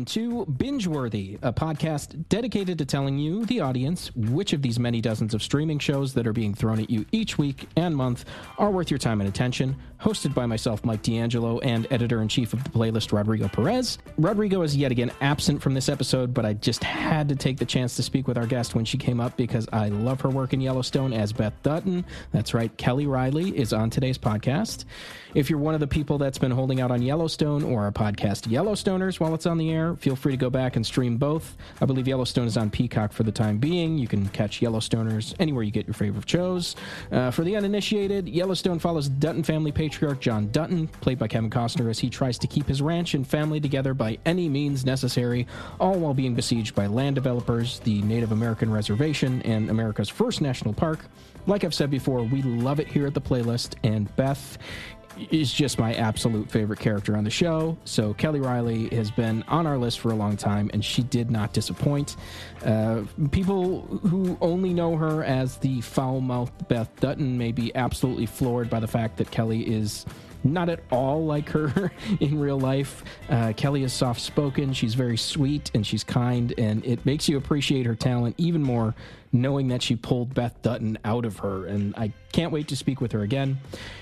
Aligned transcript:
Welcome 0.00 0.14
to 0.14 0.46
Bingeworthy, 0.50 1.38
a 1.42 1.52
podcast 1.52 2.26
dedicated 2.30 2.78
to 2.78 2.86
telling 2.86 3.18
you, 3.18 3.44
the 3.44 3.60
audience, 3.60 4.10
which 4.16 4.54
of 4.54 4.62
these 4.62 4.78
many 4.78 5.02
dozens 5.02 5.34
of 5.34 5.42
streaming 5.42 5.78
shows 5.78 6.14
that 6.14 6.26
are 6.26 6.32
being 6.32 6.54
thrown 6.54 6.80
at 6.80 6.88
you 6.88 7.04
each 7.12 7.36
week 7.36 7.68
and 7.76 7.94
month 7.94 8.24
are 8.56 8.70
worth 8.70 8.90
your 8.90 8.96
time 8.96 9.20
and 9.20 9.28
attention. 9.28 9.76
Hosted 10.00 10.32
by 10.32 10.46
myself, 10.46 10.82
Mike 10.86 11.02
D'Angelo, 11.02 11.58
and 11.58 11.86
editor 11.90 12.22
in 12.22 12.28
chief 12.28 12.54
of 12.54 12.64
the 12.64 12.70
playlist, 12.70 13.12
Rodrigo 13.12 13.48
Perez. 13.48 13.98
Rodrigo 14.16 14.62
is 14.62 14.74
yet 14.74 14.90
again 14.90 15.12
absent 15.20 15.60
from 15.60 15.74
this 15.74 15.90
episode, 15.90 16.32
but 16.32 16.46
I 16.46 16.54
just 16.54 16.82
had 16.82 17.28
to 17.28 17.36
take 17.36 17.58
the 17.58 17.66
chance 17.66 17.96
to 17.96 18.02
speak 18.02 18.26
with 18.26 18.38
our 18.38 18.46
guest 18.46 18.74
when 18.74 18.86
she 18.86 18.96
came 18.96 19.20
up 19.20 19.36
because 19.36 19.68
I 19.70 19.90
love 19.90 20.22
her 20.22 20.30
work 20.30 20.54
in 20.54 20.62
Yellowstone 20.62 21.12
as 21.12 21.34
Beth 21.34 21.52
Dutton. 21.62 22.06
That's 22.32 22.54
right, 22.54 22.74
Kelly 22.78 23.06
Reilly 23.06 23.54
is 23.54 23.74
on 23.74 23.90
today's 23.90 24.16
podcast. 24.16 24.86
If 25.34 25.50
you're 25.50 25.58
one 25.58 25.74
of 25.74 25.80
the 25.80 25.86
people 25.86 26.16
that's 26.16 26.38
been 26.38 26.50
holding 26.50 26.80
out 26.80 26.90
on 26.90 27.02
Yellowstone 27.02 27.62
or 27.62 27.82
our 27.82 27.92
podcast 27.92 28.48
Yellowstoners 28.48 29.20
while 29.20 29.34
it's 29.34 29.44
on 29.44 29.58
the 29.58 29.70
air, 29.70 29.89
feel 29.96 30.16
free 30.16 30.32
to 30.32 30.36
go 30.36 30.50
back 30.50 30.76
and 30.76 30.84
stream 30.84 31.16
both. 31.16 31.56
I 31.80 31.86
believe 31.86 32.06
Yellowstone 32.06 32.46
is 32.46 32.56
on 32.56 32.70
Peacock 32.70 33.12
for 33.12 33.22
the 33.22 33.32
time 33.32 33.58
being. 33.58 33.98
You 33.98 34.08
can 34.08 34.28
catch 34.28 34.60
Yellowstoners 34.60 35.34
anywhere 35.38 35.62
you 35.62 35.70
get 35.70 35.86
your 35.86 35.94
favorite 35.94 36.28
shows. 36.28 36.76
Uh, 37.10 37.30
for 37.30 37.44
the 37.44 37.56
uninitiated, 37.56 38.28
Yellowstone 38.28 38.78
follows 38.78 39.08
Dutton 39.08 39.42
family 39.42 39.72
patriarch 39.72 40.20
John 40.20 40.50
Dutton, 40.50 40.88
played 40.88 41.18
by 41.18 41.28
Kevin 41.28 41.50
Costner, 41.50 41.90
as 41.90 41.98
he 41.98 42.10
tries 42.10 42.38
to 42.38 42.46
keep 42.46 42.66
his 42.66 42.82
ranch 42.82 43.14
and 43.14 43.26
family 43.26 43.60
together 43.60 43.94
by 43.94 44.18
any 44.26 44.48
means 44.48 44.84
necessary, 44.84 45.46
all 45.78 45.98
while 45.98 46.14
being 46.14 46.34
besieged 46.34 46.74
by 46.74 46.86
land 46.86 47.14
developers, 47.14 47.78
the 47.80 48.02
Native 48.02 48.32
American 48.32 48.70
reservation, 48.70 49.42
and 49.42 49.70
America's 49.70 50.08
first 50.08 50.40
national 50.40 50.74
park. 50.74 51.00
Like 51.46 51.64
I've 51.64 51.74
said 51.74 51.90
before, 51.90 52.22
we 52.22 52.42
love 52.42 52.80
it 52.80 52.88
here 52.88 53.06
at 53.06 53.14
the 53.14 53.20
playlist, 53.20 53.74
and 53.82 54.14
Beth 54.16 54.58
is 55.30 55.52
just 55.52 55.78
my 55.78 55.94
absolute 55.94 56.50
favorite 56.50 56.78
character 56.78 57.16
on 57.16 57.24
the 57.24 57.30
show. 57.30 57.76
So 57.84 58.14
Kelly 58.14 58.40
Reilly 58.40 58.88
has 58.94 59.10
been 59.10 59.42
on 59.44 59.66
our 59.66 59.78
list 59.78 60.00
for 60.00 60.10
a 60.10 60.14
long 60.14 60.36
time, 60.36 60.70
and 60.72 60.84
she 60.84 61.02
did 61.02 61.30
not 61.30 61.52
disappoint. 61.52 62.16
Uh, 62.64 63.02
people 63.30 63.82
who 63.82 64.36
only 64.40 64.72
know 64.72 64.96
her 64.96 65.24
as 65.24 65.56
the 65.58 65.80
foul-mouthed 65.80 66.68
Beth 66.68 66.90
Dutton 67.00 67.36
may 67.36 67.52
be 67.52 67.74
absolutely 67.74 68.26
floored 68.26 68.70
by 68.70 68.80
the 68.80 68.88
fact 68.88 69.16
that 69.18 69.30
Kelly 69.30 69.62
is 69.62 70.06
not 70.42 70.68
at 70.68 70.80
all 70.90 71.26
like 71.26 71.48
her 71.50 71.92
in 72.20 72.38
real 72.38 72.58
life. 72.58 73.04
Uh, 73.28 73.52
Kelly 73.56 73.82
is 73.82 73.92
soft 73.92 74.20
spoken, 74.20 74.72
she's 74.72 74.94
very 74.94 75.16
sweet, 75.16 75.70
and 75.74 75.86
she's 75.86 76.04
kind, 76.04 76.54
and 76.58 76.84
it 76.84 77.04
makes 77.04 77.28
you 77.28 77.36
appreciate 77.36 77.86
her 77.86 77.94
talent 77.94 78.34
even 78.38 78.62
more 78.62 78.94
knowing 79.32 79.68
that 79.68 79.82
she 79.82 79.96
pulled 79.96 80.34
Beth 80.34 80.60
Dutton 80.62 80.98
out 81.04 81.24
of 81.24 81.38
her. 81.38 81.66
And 81.66 81.94
I 81.96 82.12
can't 82.32 82.52
wait 82.52 82.68
to 82.68 82.76
speak 82.76 83.00
with 83.00 83.12
her 83.12 83.22
again. 83.22 83.58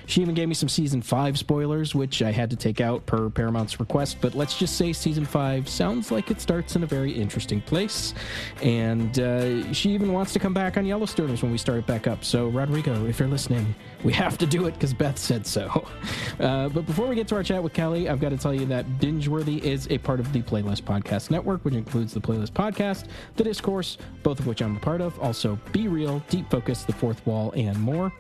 She 0.06 0.22
even 0.22 0.34
gave 0.34 0.48
me 0.48 0.54
some 0.54 0.68
season 0.68 1.02
five 1.02 1.38
spoilers, 1.38 1.94
which 1.94 2.22
I 2.22 2.30
had 2.30 2.50
to 2.50 2.56
take 2.56 2.80
out 2.80 3.04
per 3.06 3.28
Paramount's 3.30 3.78
request. 3.78 4.18
But 4.20 4.34
let's 4.34 4.58
just 4.58 4.76
say 4.76 4.92
season 4.92 5.24
five 5.24 5.68
sounds 5.68 6.10
like 6.10 6.30
it 6.30 6.40
starts 6.40 6.76
in 6.76 6.82
a 6.82 6.86
very 6.86 7.12
interesting 7.12 7.60
place. 7.60 8.14
And 8.62 9.18
uh, 9.18 9.72
she 9.72 9.90
even 9.90 10.12
wants 10.12 10.32
to 10.32 10.38
come 10.38 10.54
back 10.54 10.76
on 10.76 10.84
Yellowstoners 10.84 11.42
when 11.42 11.52
we 11.52 11.58
start 11.58 11.78
it 11.78 11.86
back 11.86 12.06
up. 12.06 12.24
So, 12.24 12.48
Rodrigo, 12.48 13.06
if 13.06 13.18
you're 13.18 13.28
listening, 13.28 13.74
we 14.04 14.12
have 14.12 14.38
to 14.38 14.46
do 14.46 14.66
it 14.66 14.74
because 14.74 14.94
Beth 14.94 15.18
said 15.18 15.46
so. 15.46 15.86
Uh, 16.38 16.68
but 16.68 16.86
before 16.86 17.08
we 17.08 17.16
get 17.16 17.26
to 17.26 17.34
our 17.34 17.42
chat 17.42 17.60
with 17.60 17.72
Kelly, 17.72 18.08
I've 18.08 18.20
got 18.20 18.28
to 18.28 18.36
tell 18.36 18.54
you 18.54 18.64
that 18.66 18.86
Bingeworthy 19.00 19.60
is 19.60 19.88
a 19.90 19.98
part 19.98 20.20
of 20.20 20.32
the 20.32 20.40
Playlist 20.40 20.82
Podcast 20.82 21.32
Network, 21.32 21.64
which 21.64 21.74
includes 21.74 22.14
the 22.14 22.20
Playlist 22.20 22.52
Podcast, 22.52 23.06
The 23.34 23.42
Discourse, 23.42 23.98
both 24.22 24.38
of 24.38 24.46
which 24.46 24.62
I'm 24.62 24.76
a 24.76 24.80
part 24.80 25.00
of. 25.00 25.17
Also, 25.20 25.58
Be 25.72 25.88
Real, 25.88 26.22
Deep 26.28 26.50
Focus, 26.50 26.84
The 26.84 26.92
Fourth 26.92 27.26
Wall, 27.26 27.52
and 27.56 27.78
more. 27.78 28.12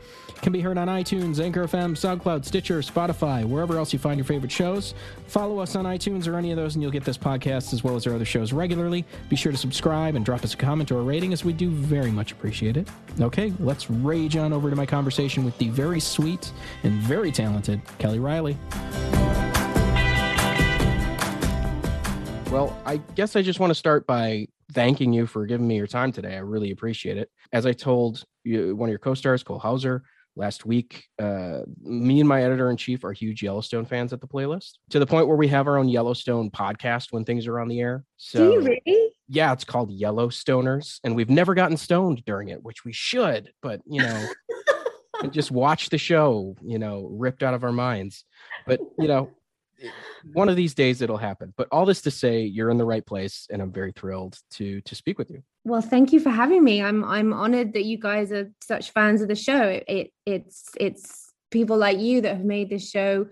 Can 0.42 0.52
be 0.52 0.60
heard 0.60 0.78
on 0.78 0.86
iTunes, 0.86 1.40
Anchor 1.40 1.64
FM, 1.66 1.96
SoundCloud, 1.96 2.44
Stitcher, 2.44 2.78
Spotify, 2.80 3.44
wherever 3.44 3.76
else 3.76 3.92
you 3.92 3.98
find 3.98 4.18
your 4.18 4.24
favorite 4.24 4.52
shows. 4.52 4.94
Follow 5.26 5.58
us 5.58 5.74
on 5.74 5.84
iTunes 5.84 6.28
or 6.28 6.36
any 6.36 6.52
of 6.52 6.56
those, 6.56 6.76
and 6.76 6.82
you'll 6.82 6.92
get 6.92 7.04
this 7.04 7.18
podcast 7.18 7.72
as 7.72 7.82
well 7.82 7.96
as 7.96 8.06
our 8.06 8.14
other 8.14 8.24
shows 8.24 8.52
regularly. 8.52 9.04
Be 9.28 9.34
sure 9.34 9.50
to 9.50 9.58
subscribe 9.58 10.14
and 10.14 10.24
drop 10.24 10.44
us 10.44 10.54
a 10.54 10.56
comment 10.56 10.92
or 10.92 11.00
a 11.00 11.02
rating, 11.02 11.32
as 11.32 11.44
we 11.44 11.52
do 11.52 11.70
very 11.70 12.12
much 12.12 12.30
appreciate 12.30 12.76
it. 12.76 12.88
Okay, 13.20 13.52
let's 13.58 13.90
rage 13.90 14.36
on 14.36 14.52
over 14.52 14.70
to 14.70 14.76
my 14.76 14.86
conversation 14.86 15.44
with 15.44 15.58
the 15.58 15.70
very 15.70 15.98
sweet 15.98 16.52
and 16.84 16.92
very 17.02 17.32
talented 17.32 17.80
Kelly 17.98 18.20
Reilly. 18.20 18.56
Well, 22.50 22.80
I 22.86 22.98
guess 23.14 23.36
I 23.36 23.42
just 23.42 23.60
want 23.60 23.70
to 23.70 23.74
start 23.74 24.06
by 24.06 24.46
thanking 24.72 25.12
you 25.12 25.26
for 25.26 25.46
giving 25.46 25.66
me 25.66 25.76
your 25.76 25.86
time 25.86 26.12
today. 26.12 26.34
I 26.34 26.40
really 26.40 26.70
appreciate 26.70 27.16
it. 27.16 27.30
As 27.52 27.66
I 27.66 27.72
told 27.72 28.24
you, 28.44 28.76
one 28.76 28.88
of 28.88 28.90
your 28.90 28.98
co-stars, 28.98 29.42
Cole 29.42 29.58
Hauser, 29.58 30.02
last 30.36 30.64
week, 30.64 31.04
uh, 31.18 31.60
me 31.82 32.20
and 32.20 32.28
my 32.28 32.42
editor 32.42 32.70
in 32.70 32.76
chief 32.76 33.04
are 33.04 33.12
huge 33.12 33.42
Yellowstone 33.42 33.84
fans 33.84 34.12
at 34.12 34.20
the 34.20 34.28
playlist 34.28 34.74
to 34.90 34.98
the 34.98 35.06
point 35.06 35.26
where 35.26 35.36
we 35.36 35.48
have 35.48 35.66
our 35.66 35.76
own 35.76 35.88
Yellowstone 35.88 36.50
podcast 36.50 37.08
when 37.10 37.24
things 37.24 37.46
are 37.46 37.58
on 37.58 37.68
the 37.68 37.80
air. 37.80 38.04
So, 38.16 38.38
Do 38.38 38.52
you 38.52 38.60
really? 38.60 39.10
yeah, 39.28 39.52
it's 39.52 39.64
called 39.64 39.90
Yellowstoners, 39.90 41.00
and 41.02 41.16
we've 41.16 41.30
never 41.30 41.54
gotten 41.54 41.76
stoned 41.76 42.24
during 42.24 42.48
it, 42.48 42.62
which 42.62 42.84
we 42.84 42.92
should, 42.92 43.50
but 43.62 43.80
you 43.86 44.00
know, 44.00 44.28
and 45.22 45.32
just 45.32 45.50
watch 45.50 45.90
the 45.90 45.98
show, 45.98 46.56
you 46.62 46.78
know, 46.78 47.08
ripped 47.10 47.42
out 47.42 47.54
of 47.54 47.64
our 47.64 47.72
minds. 47.72 48.24
But 48.66 48.80
you 48.98 49.08
know, 49.08 49.30
one 50.32 50.48
of 50.48 50.56
these 50.56 50.74
days 50.74 51.02
it'll 51.02 51.16
happen. 51.16 51.52
But 51.56 51.68
all 51.70 51.86
this 51.86 52.02
to 52.02 52.10
say, 52.10 52.42
you're 52.42 52.70
in 52.70 52.78
the 52.78 52.84
right 52.84 53.04
place, 53.04 53.46
and 53.50 53.62
I'm 53.62 53.72
very 53.72 53.92
thrilled 53.92 54.38
to 54.52 54.80
to 54.82 54.94
speak 54.94 55.18
with 55.18 55.30
you. 55.30 55.42
Well, 55.64 55.82
thank 55.82 56.12
you 56.12 56.20
for 56.20 56.30
having 56.30 56.64
me. 56.64 56.82
I'm 56.82 57.04
I'm 57.04 57.32
honored 57.32 57.72
that 57.74 57.84
you 57.84 57.98
guys 57.98 58.32
are 58.32 58.50
such 58.62 58.90
fans 58.90 59.22
of 59.22 59.28
the 59.28 59.34
show. 59.34 59.62
It, 59.62 59.84
it 59.88 60.12
it's 60.26 60.70
it's 60.78 61.32
people 61.50 61.76
like 61.76 61.98
you 61.98 62.20
that 62.22 62.36
have 62.36 62.44
made 62.44 62.70
this 62.70 62.90
show 62.90 63.26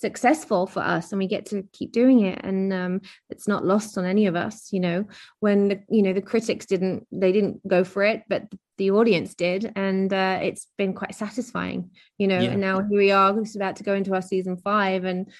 successful 0.00 0.66
for 0.66 0.80
us 0.80 1.12
and 1.12 1.18
we 1.18 1.26
get 1.26 1.44
to 1.44 1.62
keep 1.72 1.92
doing 1.92 2.20
it 2.20 2.40
and 2.42 2.72
um, 2.72 3.00
it's 3.28 3.46
not 3.46 3.66
lost 3.66 3.98
on 3.98 4.06
any 4.06 4.26
of 4.26 4.34
us 4.34 4.72
you 4.72 4.80
know 4.80 5.04
when 5.40 5.68
the 5.68 5.82
you 5.90 6.02
know 6.02 6.14
the 6.14 6.22
critics 6.22 6.64
didn't 6.64 7.06
they 7.12 7.32
didn't 7.32 7.60
go 7.68 7.84
for 7.84 8.02
it 8.02 8.22
but 8.26 8.44
the 8.78 8.90
audience 8.90 9.34
did 9.34 9.70
and 9.76 10.10
uh, 10.14 10.38
it's 10.42 10.68
been 10.78 10.94
quite 10.94 11.14
satisfying 11.14 11.90
you 12.16 12.26
know 12.26 12.40
Yeah. 12.40 12.52
and 12.52 12.62
now 12.62 12.80
here 12.80 12.98
we 12.98 13.10
are 13.10 13.38
it's 13.38 13.56
about 13.56 13.76
to 13.76 13.84
go 13.84 13.94
into 13.94 14.14
our 14.14 14.22
season 14.22 14.56
five 14.56 15.04
and 15.04 15.30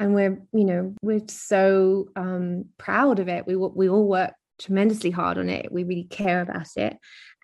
and 0.00 0.14
we're 0.14 0.42
you 0.52 0.64
know 0.64 0.94
we're 1.02 1.22
so 1.28 2.08
um, 2.16 2.64
proud 2.78 3.20
of 3.20 3.28
it. 3.28 3.46
We 3.46 3.54
we 3.54 3.88
all 3.88 4.08
work 4.08 4.32
tremendously 4.58 5.10
hard 5.10 5.38
on 5.38 5.48
it. 5.48 5.70
We 5.70 5.84
really 5.84 6.04
care 6.04 6.40
about 6.40 6.68
it. 6.76 6.96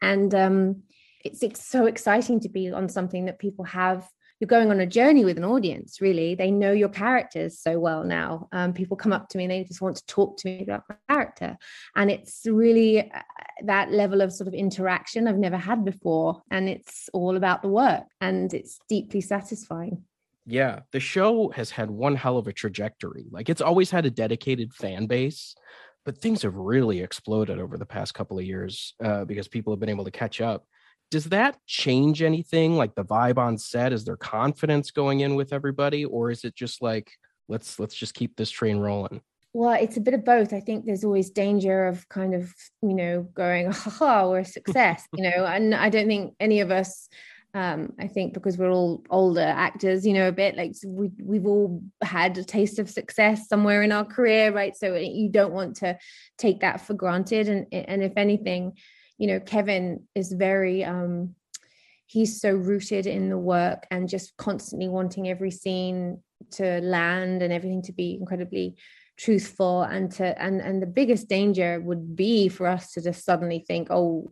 And 0.03 0.35
um, 0.35 0.83
it's, 1.25 1.43
it's 1.43 1.67
so 1.67 1.87
exciting 1.87 2.41
to 2.41 2.49
be 2.49 2.71
on 2.73 2.89
something 2.89 3.27
that 3.27 3.39
people 3.39 3.65
have 3.67 4.09
you're 4.39 4.49
going 4.49 4.71
on 4.71 4.81
a 4.81 4.87
journey 4.87 5.25
with 5.25 5.39
an 5.39 5.45
audience 5.45 6.01
really. 6.03 6.35
They 6.35 6.51
know 6.51 6.73
your 6.73 6.91
characters 6.91 7.59
so 7.59 7.79
well 7.79 8.05
now. 8.05 8.49
Um, 8.53 8.75
people 8.75 8.97
come 8.97 9.13
up 9.13 9.31
to 9.31 9.39
me 9.39 9.45
and 9.45 9.51
they 9.51 9.65
just 9.65 9.81
want 9.81 9.97
to 9.97 10.07
talk 10.07 10.37
to 10.39 10.49
me 10.49 10.63
about 10.63 10.83
my 10.91 10.97
character. 11.09 11.57
And 11.95 12.11
it's 12.11 12.43
really 12.45 13.11
uh, 13.11 13.23
that 13.65 13.93
level 13.93 14.21
of 14.21 14.35
sort 14.35 14.49
of 14.49 14.53
interaction 14.53 15.27
i've 15.27 15.39
never 15.39 15.57
had 15.57 15.87
before. 15.87 16.43
And 16.51 16.69
it's 16.69 17.09
all 17.15 17.37
about 17.37 17.63
the 17.63 17.69
work 17.69 18.05
and 18.21 18.53
it's 18.53 18.79
deeply 18.91 19.23
satisfying 19.23 20.05
Yeah, 20.47 20.81
the 20.93 21.01
show 21.01 21.51
has 21.51 21.71
had 21.71 21.91
one 21.91 22.15
hell 22.15 22.39
of 22.39 22.47
a 22.47 22.53
trajectory. 22.53 23.27
Like 23.31 23.49
it's 23.49 23.61
always 23.61 23.91
had 23.91 24.07
a 24.07 24.11
dedicated 24.11 24.73
fan 24.73 25.07
base, 25.07 25.57
but 26.05 26.19
things 26.19 26.43
have 26.43 26.55
really 26.55 27.01
exploded 27.01 27.59
over 27.59 27.77
the 27.77 27.85
past 27.85 28.15
couple 28.15 28.39
of 28.39 28.45
years 28.45 28.95
uh, 29.05 29.25
because 29.25 29.49
people 29.49 29.73
have 29.73 29.81
been 29.81 29.89
able 29.89 30.05
to 30.05 30.11
catch 30.11 30.41
up. 30.41 30.65
Does 31.11 31.25
that 31.27 31.59
change 31.67 32.23
anything? 32.23 32.77
Like 32.77 32.95
the 32.95 33.05
vibe 33.05 33.39
on 33.39 33.59
set? 33.59 33.93
Is 33.93 34.05
there 34.05 34.17
confidence 34.17 34.93
going 34.93 35.21
in 35.21 35.35
with 35.35 35.53
everybody, 35.53 36.05
or 36.05 36.31
is 36.31 36.45
it 36.45 36.55
just 36.55 36.81
like 36.81 37.11
let's 37.49 37.79
let's 37.79 37.95
just 37.95 38.15
keep 38.15 38.37
this 38.37 38.51
train 38.51 38.79
rolling? 38.79 39.21
Well, 39.53 39.73
it's 39.81 39.97
a 39.97 40.01
bit 40.01 40.15
of 40.15 40.25
both. 40.25 40.53
I 40.53 40.61
think 40.61 40.85
there's 40.85 41.03
always 41.03 41.31
danger 41.31 41.87
of 41.87 42.07
kind 42.11 42.35
of, 42.35 42.53
you 42.83 42.93
know, 42.93 43.23
going, 43.35 43.73
haha, 43.73 44.29
we're 44.29 44.41
a 44.41 44.45
success, 44.45 45.07
you 45.15 45.23
know, 45.23 45.47
and 45.47 45.75
I 45.75 45.89
don't 45.89 46.07
think 46.07 46.35
any 46.39 46.61
of 46.61 46.71
us 46.71 47.09
Um, 47.57 47.95
I 47.99 48.07
think 48.07 48.35
because 48.35 48.59
we're 48.59 48.71
all 48.71 49.03
older 49.09 49.41
actors, 49.41 50.07
you 50.07 50.13
know, 50.13 50.29
a 50.29 50.33
bit 50.33 50.59
like 50.59 50.75
we 50.87 51.11
we've 51.19 51.47
all 51.47 51.83
had 52.03 52.37
a 52.37 52.45
taste 52.45 52.79
of 52.79 52.91
success 52.91 53.49
somewhere 53.49 53.83
in 53.83 53.93
our 53.93 54.05
career, 54.05 54.53
right? 54.53 54.77
So 54.77 54.95
you 54.95 55.31
don't 55.31 55.55
want 55.55 55.77
to 55.77 55.97
take 56.37 56.61
that 56.61 56.83
for 56.83 56.93
granted. 56.93 57.49
And 57.49 57.67
and 57.73 58.03
if 58.03 58.13
anything, 58.19 58.75
you 59.17 59.27
know, 59.27 59.41
Kevin 59.41 60.03
is 60.15 60.33
very 60.33 60.85
um, 60.85 61.35
he's 62.05 62.43
so 62.43 62.51
rooted 62.51 63.07
in 63.07 63.31
the 63.31 63.39
work 63.39 63.87
and 63.91 64.07
just 64.07 64.37
constantly 64.37 64.91
wanting 64.91 65.27
every 65.27 65.51
scene 65.51 66.21
to 66.51 66.83
land 66.83 67.41
and 67.41 67.55
everything 67.55 67.81
to 67.85 67.93
be 67.95 68.19
incredibly 68.21 68.77
truthful 69.17 69.81
and 69.81 70.13
to 70.13 70.43
and 70.43 70.61
and 70.61 70.83
the 70.83 70.87
biggest 70.87 71.27
danger 71.27 71.81
would 71.81 72.15
be 72.15 72.51
for 72.51 72.67
us 72.67 72.93
to 72.93 73.01
just 73.01 73.25
suddenly 73.25 73.65
think 73.67 73.89
oh 73.91 74.31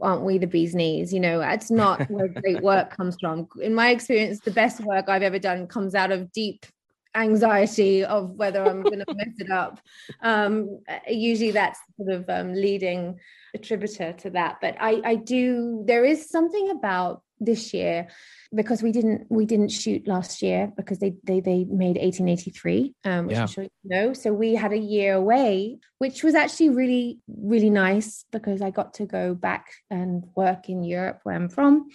aren't 0.00 0.22
we 0.22 0.38
the 0.38 0.46
bee's 0.46 0.74
knees? 0.74 1.12
You 1.12 1.20
know 1.20 1.40
it's 1.40 1.70
not 1.70 2.08
where 2.10 2.28
great 2.28 2.62
work 2.62 2.90
comes 2.96 3.16
from. 3.20 3.48
In 3.60 3.74
my 3.74 3.90
experience 3.90 4.40
the 4.40 4.50
best 4.50 4.80
work 4.80 5.08
i've 5.08 5.22
ever 5.22 5.38
done 5.38 5.66
comes 5.66 5.94
out 5.94 6.12
of 6.12 6.30
deep 6.32 6.66
anxiety 7.14 8.02
of 8.02 8.30
whether 8.30 8.64
i'm 8.64 8.82
going 8.82 8.98
to 9.06 9.14
mess 9.14 9.34
it 9.38 9.50
up. 9.50 9.80
Um, 10.22 10.80
usually 11.08 11.50
that's 11.50 11.78
sort 11.96 12.10
of 12.10 12.28
um, 12.30 12.54
leading 12.54 13.18
attributor 13.54 14.12
to 14.14 14.30
that. 14.30 14.58
But 14.60 14.76
i 14.80 15.00
i 15.04 15.14
do 15.16 15.82
there 15.86 16.04
is 16.04 16.28
something 16.28 16.70
about 16.70 17.22
this 17.40 17.74
year 17.74 18.08
because 18.54 18.82
we 18.82 18.92
didn't 18.92 19.26
we 19.30 19.46
didn't 19.46 19.70
shoot 19.70 20.06
last 20.06 20.42
year 20.42 20.72
because 20.76 20.98
they 20.98 21.14
they 21.24 21.40
they 21.40 21.64
made 21.64 21.96
1883 21.96 22.94
um 23.04 23.26
which 23.26 23.34
yeah. 23.34 23.42
i'm 23.42 23.46
sure 23.46 23.64
you 23.64 23.70
know 23.84 24.12
so 24.12 24.32
we 24.32 24.54
had 24.54 24.72
a 24.72 24.78
year 24.78 25.14
away 25.14 25.78
which 25.98 26.22
was 26.22 26.34
actually 26.34 26.68
really 26.68 27.18
really 27.26 27.70
nice 27.70 28.24
because 28.30 28.60
i 28.60 28.70
got 28.70 28.94
to 28.94 29.06
go 29.06 29.34
back 29.34 29.72
and 29.90 30.24
work 30.36 30.68
in 30.68 30.84
europe 30.84 31.20
where 31.22 31.34
i'm 31.34 31.48
from 31.48 31.88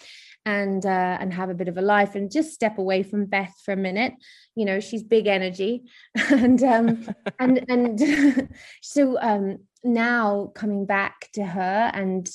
and 0.46 0.86
uh 0.86 1.18
and 1.20 1.34
have 1.34 1.50
a 1.50 1.56
bit 1.56 1.68
of 1.68 1.78
a 1.78 1.82
life 1.82 2.16
and 2.16 2.32
just 2.32 2.54
step 2.54 2.78
away 2.78 3.04
from 3.04 3.26
beth 3.26 3.54
for 3.64 3.74
a 3.74 3.78
minute 3.78 4.14
you 4.56 4.66
know 4.66 4.80
she's 4.80 5.04
big 5.04 5.28
energy 5.28 5.84
and 6.30 6.64
um 6.64 7.08
and 7.40 7.66
and 7.70 8.50
so 8.82 9.18
um 9.22 9.58
now 9.84 10.52
coming 10.56 10.86
back 10.86 11.30
to 11.34 11.46
her 11.46 11.92
and 11.94 12.30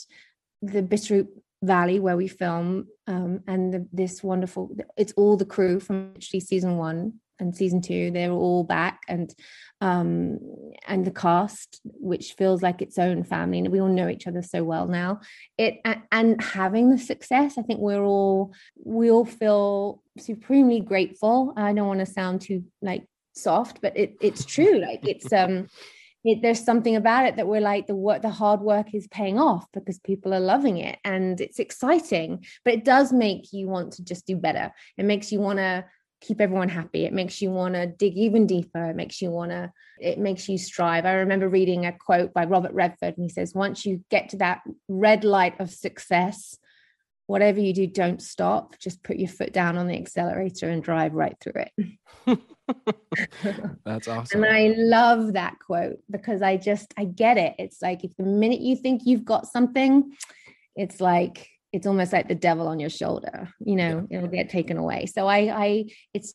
the 0.63 0.81
Bitterroot 0.81 1.27
Valley 1.63 2.01
where 2.01 2.17
we 2.17 2.29
film, 2.29 2.89
um, 3.07 3.41
and 3.47 3.73
the, 3.73 3.89
this 3.93 4.23
wonderful, 4.23 4.77
it's 4.97 5.13
all 5.17 5.37
the 5.37 5.45
crew 5.45 5.81
from 5.81 6.13
actually 6.17 6.41
season 6.41 6.77
one 6.77 7.21
and 7.39 7.55
season 7.55 7.81
two. 7.81 8.11
They're 8.11 8.31
all 8.31 8.65
back, 8.65 9.03
and 9.09 9.33
um, 9.81 10.39
and 10.87 11.05
the 11.05 11.11
cast, 11.11 11.81
which 11.85 12.35
feels 12.35 12.63
like 12.63 12.83
its 12.83 12.99
own 12.99 13.25
family, 13.25 13.59
and 13.59 13.69
we 13.69 13.81
all 13.81 13.89
know 13.89 14.09
each 14.09 14.27
other 14.27 14.43
so 14.43 14.65
well 14.65 14.87
now. 14.87 15.21
It 15.59 15.81
and 16.11 16.43
having 16.43 16.91
the 16.91 16.99
success, 16.99 17.59
I 17.59 17.63
think 17.63 17.81
we're 17.81 18.05
all 18.05 18.55
we 18.85 19.11
all 19.11 19.25
feel 19.25 20.03
supremely 20.19 20.81
grateful. 20.81 21.53
I 21.57 21.73
don't 21.73 21.89
want 21.89 22.01
to 22.01 22.07
sound 22.07 22.41
too 22.43 22.65
like 22.81 23.05
soft, 23.35 23.81
but 23.83 23.97
it, 23.97 24.17
it's 24.21 24.45
true. 24.45 24.79
Like 24.79 25.07
it's 25.07 25.33
um 25.33 25.69
it, 26.25 26.43
there's 26.43 26.65
something 26.65 26.97
about 26.97 27.27
it 27.27 27.37
that 27.37 27.47
we're 27.47 27.61
like 27.61 27.87
the 27.87 27.95
work 27.95 28.23
the 28.23 28.31
hard 28.31 28.61
work 28.61 28.95
is 28.95 29.09
paying 29.09 29.39
off 29.39 29.67
because 29.73 29.99
people 29.99 30.33
are 30.33 30.41
loving 30.41 30.79
it 30.79 30.99
and 31.05 31.41
it's 31.41 31.59
exciting 31.59 32.45
but 32.65 32.75
it 32.75 32.85
does 32.85 33.13
make 33.13 33.53
you 33.53 33.69
want 33.69 33.95
to 33.95 34.05
just 34.05 34.27
do 34.27 34.37
better. 34.37 34.73
It 34.97 35.05
makes 35.05 35.33
you 35.33 35.41
want 35.41 35.59
to 35.59 35.85
keep 36.21 36.41
everyone 36.41 36.69
happy. 36.69 37.05
It 37.05 37.13
makes 37.13 37.43
you 37.43 37.51
want 37.51 37.75
to 37.75 37.87
dig 37.87 38.17
even 38.17 38.47
deeper. 38.47 38.85
It 38.85 38.97
makes 38.97 39.21
you 39.21 39.31
want 39.31 39.51
to 39.51 39.73
it 39.99 40.19
makes 40.19 40.49
you 40.49 40.59
strive. 40.59 41.05
I 41.05 41.15
remember 41.15 41.49
reading 41.49 41.87
a 41.87 41.93
quote 41.93 42.33
by 42.33 42.45
robert 42.45 42.73
redford 42.73 43.15
and 43.17 43.25
he 43.25 43.29
says 43.29 43.55
once 43.55 43.85
you 43.85 44.05
get 44.11 44.31
to 44.31 44.37
that 44.39 44.63
red 44.89 45.25
light 45.25 45.61
of 45.61 45.71
success 45.71 46.59
whatever 47.27 47.61
you 47.61 47.73
do 47.73 47.87
don't 47.87 48.21
stop. 48.21 48.79
Just 48.79 49.03
put 49.03 49.17
your 49.17 49.29
foot 49.29 49.53
down 49.53 49.79
on 49.79 49.87
the 49.87 49.97
accelerator 49.97 50.69
and 50.69 50.83
drive 50.83 51.15
right 51.15 51.37
through 51.41 51.65
it 51.77 52.39
That's 53.85 54.09
awesome. 54.09 54.45
And 54.45 54.55
I 54.55 54.75
love 54.77 55.35
that 55.35 55.59
quote 55.59 55.99
because 56.11 56.43
I 56.43 56.57
just 56.57 56.93
I 56.97 57.05
get 57.05 57.39
it. 57.39 57.55
It's 57.59 57.83
like 57.83 58.05
if 58.05 58.17
the 58.17 58.25
minute 58.25 58.61
you 58.61 58.77
think 58.77 59.03
you've 59.05 59.25
got 59.25 59.47
something, 59.47 60.13
it's 60.77 61.01
like 61.01 61.49
it's 61.73 61.87
almost 61.87 62.13
like 62.13 62.29
the 62.29 62.35
devil 62.35 62.69
on 62.69 62.81
your 62.81 62.91
shoulder, 62.91 63.49
you 63.61 63.77
know, 63.77 64.07
yeah. 64.11 64.19
it'll 64.19 64.29
get 64.29 64.51
taken 64.51 64.77
away. 64.77 65.07
So 65.07 65.27
I 65.27 65.39
I 65.55 65.85
it's 66.13 66.35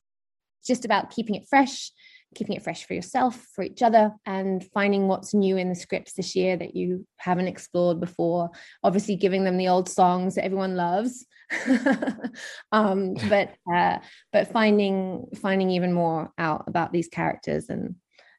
just 0.65 0.85
about 0.85 1.11
keeping 1.11 1.35
it 1.35 1.47
fresh, 1.47 1.91
keeping 2.37 2.55
it 2.55 2.63
fresh 2.63 2.85
for 2.85 2.93
yourself, 2.93 3.47
for 3.53 3.63
each 3.63 3.81
other, 3.81 4.13
and 4.25 4.63
finding 4.71 5.07
what's 5.07 5.33
new 5.33 5.57
in 5.57 5.69
the 5.69 5.75
scripts 5.75 6.13
this 6.13 6.35
year 6.35 6.55
that 6.55 6.75
you 6.75 7.05
haven't 7.17 7.47
explored 7.47 7.99
before. 7.99 8.51
Obviously, 8.83 9.15
giving 9.15 9.43
them 9.43 9.57
the 9.57 9.67
old 9.67 9.89
songs 9.89 10.35
that 10.35 10.45
everyone 10.45 10.75
loves, 10.75 11.25
um, 12.71 13.13
but 13.29 13.55
uh, 13.73 13.97
but 14.31 14.51
finding 14.51 15.25
finding 15.41 15.71
even 15.71 15.91
more 15.91 16.31
out 16.37 16.65
about 16.67 16.91
these 16.91 17.07
characters 17.07 17.69
and 17.69 17.95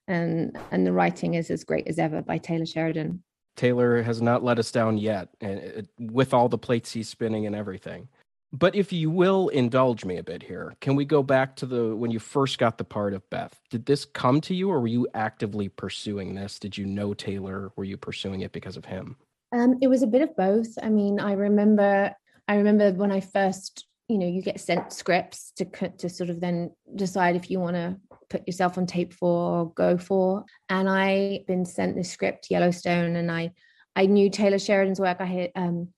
and 0.07 0.57
and 0.71 0.87
the 0.87 0.93
writing 0.93 1.35
is 1.35 1.51
as 1.51 1.65
great 1.65 1.89
as 1.89 1.99
ever 1.99 2.23
by 2.23 2.39
Taylor 2.39 2.67
Sheridan. 2.67 3.23
Taylor 3.57 4.03
has 4.03 4.23
not 4.23 4.45
let 4.45 4.61
us 4.61 4.71
down 4.71 4.97
yet, 4.97 5.29
and 5.41 5.59
it, 5.59 5.89
with 5.99 6.33
all 6.33 6.49
the 6.49 6.57
plates 6.57 6.93
he's 6.93 7.09
spinning 7.09 7.47
and 7.47 7.57
everything. 7.57 8.09
But 8.53 8.75
if 8.75 8.93
you 8.93 9.11
will 9.11 9.49
indulge 9.49 10.05
me 10.05 10.17
a 10.17 10.23
bit 10.23 10.43
here, 10.43 10.75
can 10.81 10.97
we 10.97 11.05
go 11.05 11.23
back 11.23 11.55
to 11.57 11.67
the 11.67 11.95
when 11.95 12.11
you 12.11 12.19
first 12.19 12.59
got 12.59 12.79
the 12.79 12.85
part 12.85 13.13
of 13.13 13.29
Beth? 13.29 13.59
Did 13.71 13.85
this 13.85 14.07
come 14.07 14.41
to 14.43 14.55
you, 14.55 14.71
or 14.71 14.81
were 14.81 14.87
you 14.87 15.07
actively 15.15 15.69
pursuing 15.69 16.35
this? 16.35 16.59
Did 16.59 16.77
you 16.79 16.87
know 16.87 17.13
Taylor? 17.13 17.73
Were 17.77 17.85
you 17.85 17.99
pursuing 17.99 18.41
it 18.41 18.53
because 18.53 18.77
of 18.77 18.87
him? 18.87 19.17
Um, 19.53 19.79
it 19.83 19.89
was 19.89 20.03
a 20.03 20.07
bit 20.07 20.23
of 20.23 20.35
both. 20.37 20.69
I 20.83 20.89
mean, 20.89 21.21
I 21.21 21.33
remember, 21.33 22.15
I 22.47 22.57
remember 22.57 22.93
when 22.93 23.13
I 23.13 23.21
first, 23.21 23.87
you 24.09 24.17
know, 24.17 24.27
you 24.27 24.41
get 24.41 24.61
sent 24.61 24.95
scripts 24.95 25.53
to 25.57 25.67
to 25.99 26.09
sort 26.09 26.31
of 26.31 26.41
then 26.41 26.71
decide 26.95 27.37
if 27.37 27.51
you 27.51 27.61
want 27.61 27.77
to 27.77 27.97
put 28.31 28.47
yourself 28.47 28.79
on 28.79 28.87
tape 28.87 29.13
for 29.13 29.59
or 29.59 29.73
go 29.73 29.99
for. 29.99 30.47
And 30.71 30.89
I 30.89 31.45
been 31.47 31.67
sent 31.67 31.97
the 31.97 32.05
script 32.05 32.49
Yellowstone, 32.51 33.17
and 33.17 33.31
I 33.31 33.53
I 33.95 34.07
knew 34.07 34.31
Taylor 34.31 34.59
Sheridan's 34.59 35.01
work. 35.01 35.19
I 35.21 35.25
had 35.27 35.51
um, 35.55 35.89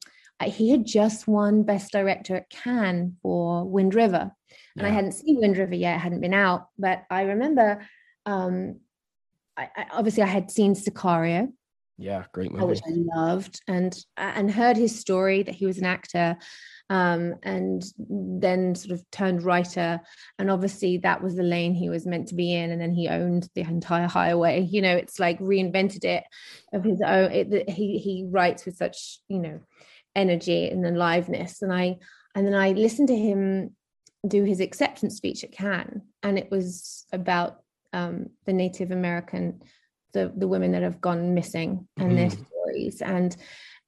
he 0.49 0.71
had 0.71 0.87
just 0.87 1.29
won 1.29 1.63
Best 1.63 1.93
Director 1.93 2.37
at 2.37 2.51
Cannes 2.51 3.17
for 3.23 3.65
Wind 3.65 3.95
River, 3.95 4.33
and 4.77 4.87
yeah. 4.87 4.87
I 4.87 4.91
hadn't 4.91 5.13
seen 5.13 5.41
Wind 5.41 5.59
River 5.59 5.75
yet; 5.75 6.01
hadn't 6.01 6.21
been 6.21 6.35
out. 6.35 6.69
But 6.79 7.05
I 7.11 7.23
remember, 7.23 7.87
um, 8.27 8.81
I, 9.57 9.69
I, 9.77 9.87
obviously, 9.93 10.23
I 10.23 10.27
had 10.27 10.51
seen 10.51 10.75
Sicario. 10.75 11.53
Yeah, 11.99 12.25
great 12.33 12.51
movie, 12.51 12.65
which 12.65 12.81
I 12.87 12.93
loved, 13.15 13.61
and 13.69 13.95
and 14.17 14.51
heard 14.51 14.79
his 14.79 14.99
story 14.99 15.43
that 15.43 15.55
he 15.55 15.67
was 15.67 15.77
an 15.77 15.85
actor, 15.85 16.39
um, 16.89 17.35
and 17.43 17.83
then 17.99 18.75
sort 18.75 18.99
of 18.99 19.11
turned 19.11 19.43
writer. 19.43 20.01
And 20.39 20.51
obviously, 20.51 20.97
that 20.99 21.23
was 21.23 21.37
the 21.37 21.43
lane 21.43 21.75
he 21.75 21.91
was 21.91 22.07
meant 22.07 22.29
to 22.29 22.35
be 22.35 22.55
in. 22.55 22.71
And 22.71 22.81
then 22.81 22.93
he 22.93 23.09
owned 23.09 23.49
the 23.55 23.61
entire 23.61 24.09
highway. 24.09 24.63
You 24.71 24.81
know, 24.81 24.97
it's 24.97 25.19
like 25.19 25.39
reinvented 25.41 26.05
it 26.05 26.25
of 26.73 26.85
his 26.85 27.03
own. 27.03 27.31
It, 27.32 27.69
he 27.69 27.99
he 27.99 28.27
writes 28.27 28.65
with 28.65 28.77
such 28.77 29.19
you 29.29 29.39
know 29.39 29.61
energy 30.14 30.69
and 30.69 30.84
aliveness. 30.84 31.62
And 31.62 31.72
I 31.72 31.98
and 32.34 32.46
then 32.46 32.55
I 32.55 32.72
listened 32.72 33.08
to 33.08 33.17
him 33.17 33.74
do 34.26 34.44
his 34.44 34.60
acceptance 34.60 35.17
speech 35.17 35.44
at 35.44 35.52
Cannes, 35.52 36.02
and 36.22 36.38
it 36.38 36.50
was 36.50 37.06
about 37.12 37.62
um, 37.93 38.31
the 38.44 38.52
Native 38.52 38.90
American, 38.90 39.62
the 40.12 40.32
the 40.36 40.48
women 40.48 40.72
that 40.72 40.82
have 40.82 41.00
gone 41.00 41.34
missing 41.34 41.88
and 41.96 42.08
mm-hmm. 42.08 42.17
their 42.17 42.31
stories, 42.31 43.02
and 43.02 43.36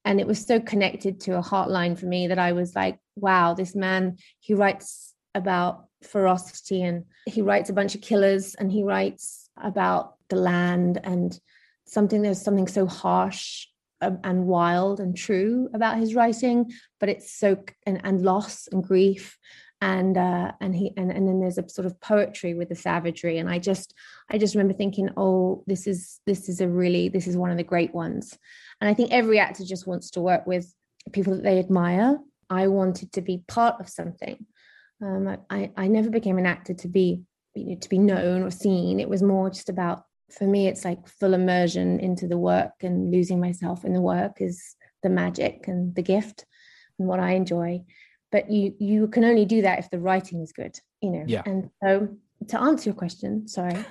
and 0.04 0.20
it 0.20 0.26
was 0.26 0.44
so 0.44 0.58
connected 0.58 1.20
to 1.20 1.36
a 1.36 1.42
heartline 1.42 1.98
for 1.98 2.06
me 2.06 2.28
that 2.28 2.38
I 2.38 2.52
was 2.52 2.74
like, 2.74 2.98
wow, 3.16 3.54
this 3.54 3.74
man 3.74 4.16
he 4.40 4.54
writes 4.54 5.14
about 5.34 5.86
ferocity 6.02 6.82
and 6.82 7.04
he 7.26 7.42
writes 7.42 7.70
a 7.70 7.74
bunch 7.74 7.94
of 7.94 8.00
killers 8.00 8.54
and 8.54 8.70
he 8.70 8.82
writes 8.82 9.48
about 9.56 10.14
the 10.28 10.36
land 10.36 11.00
and 11.04 11.38
something 11.86 12.22
there's 12.22 12.42
something 12.42 12.66
so 12.66 12.86
harsh 12.86 13.66
and 14.02 14.46
wild 14.46 15.00
and 15.00 15.16
true 15.16 15.68
about 15.74 15.98
his 15.98 16.14
writing, 16.14 16.72
but 17.00 17.08
it's 17.08 17.32
so 17.32 17.56
and, 17.86 18.00
and 18.04 18.22
loss 18.22 18.68
and 18.70 18.82
grief. 18.82 19.38
And 19.80 20.16
uh, 20.16 20.52
and 20.60 20.76
he 20.76 20.92
and, 20.96 21.10
and 21.10 21.26
then 21.26 21.40
there's 21.40 21.58
a 21.58 21.68
sort 21.68 21.86
of 21.86 22.00
poetry 22.00 22.54
with 22.54 22.68
the 22.68 22.76
savagery. 22.76 23.38
And 23.38 23.50
i 23.50 23.58
just 23.58 23.94
i 24.30 24.38
just 24.38 24.54
remember 24.54 24.74
thinking 24.74 25.10
oh 25.16 25.64
this 25.66 25.88
is 25.88 26.20
this 26.24 26.48
is 26.48 26.60
a 26.60 26.68
really 26.68 27.08
this 27.08 27.26
is 27.26 27.36
one 27.36 27.50
of 27.50 27.56
the 27.56 27.64
great 27.64 27.92
ones. 27.92 28.38
And 28.80 28.88
i 28.88 28.94
think 28.94 29.10
every 29.10 29.40
actor 29.40 29.64
just 29.64 29.88
wants 29.88 30.10
to 30.12 30.20
work 30.20 30.46
with 30.46 30.72
people 31.10 31.34
that 31.34 31.42
they 31.42 31.58
admire. 31.58 32.18
I 32.48 32.68
wanted 32.68 33.12
to 33.14 33.22
be 33.22 33.42
part 33.48 33.80
of 33.80 33.88
something. 33.88 34.46
Um, 35.00 35.36
I, 35.50 35.72
I 35.76 35.88
never 35.88 36.10
became 36.10 36.38
an 36.38 36.46
actor 36.46 36.74
to 36.74 36.88
be 36.88 37.22
you 37.54 37.70
know, 37.70 37.74
to 37.76 37.88
be 37.88 37.98
known 37.98 38.42
or 38.42 38.50
seen. 38.50 39.00
It 39.00 39.08
was 39.08 39.22
more 39.22 39.50
just 39.50 39.68
about 39.68 40.04
for 40.32 40.44
me 40.44 40.66
it's 40.66 40.84
like 40.84 41.06
full 41.06 41.34
immersion 41.34 42.00
into 42.00 42.26
the 42.26 42.38
work 42.38 42.72
and 42.82 43.10
losing 43.10 43.40
myself 43.40 43.84
in 43.84 43.92
the 43.92 44.00
work 44.00 44.40
is 44.40 44.76
the 45.02 45.10
magic 45.10 45.68
and 45.68 45.94
the 45.94 46.02
gift 46.02 46.44
and 46.98 47.08
what 47.08 47.20
i 47.20 47.32
enjoy. 47.32 47.82
But 48.30 48.50
you 48.50 48.74
you 48.78 49.08
can 49.08 49.24
only 49.24 49.44
do 49.44 49.62
that 49.62 49.78
if 49.78 49.90
the 49.90 49.98
writing 49.98 50.40
is 50.40 50.52
good 50.52 50.78
you 51.00 51.10
know? 51.10 51.24
Yeah. 51.26 51.42
And 51.44 51.70
so 51.82 52.08
to 52.48 52.60
answer 52.60 52.90
your 52.90 52.94
question 52.94 53.46
sorry. 53.46 53.84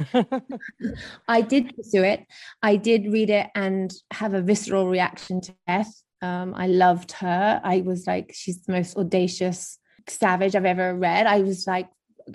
I 1.28 1.42
did 1.42 1.76
pursue 1.76 2.04
it. 2.04 2.26
I 2.62 2.76
did 2.76 3.12
read 3.12 3.30
it 3.30 3.48
and 3.56 3.94
have 4.12 4.34
a 4.34 4.42
visceral 4.42 4.88
reaction 4.88 5.42
to 5.42 5.56
beth 5.68 5.94
um, 6.22 6.54
i 6.56 6.68
loved 6.68 7.14
her. 7.14 7.62
I 7.64 7.82
was 7.82 8.06
like 8.06 8.32
she's 8.34 8.62
the 8.62 8.74
most 8.74 8.96
audacious 8.98 9.80
savage 10.08 10.56
I've 10.56 10.66
ever 10.66 10.96
read. 10.96 11.28
I 11.28 11.42
was 11.42 11.66
like 11.68 11.90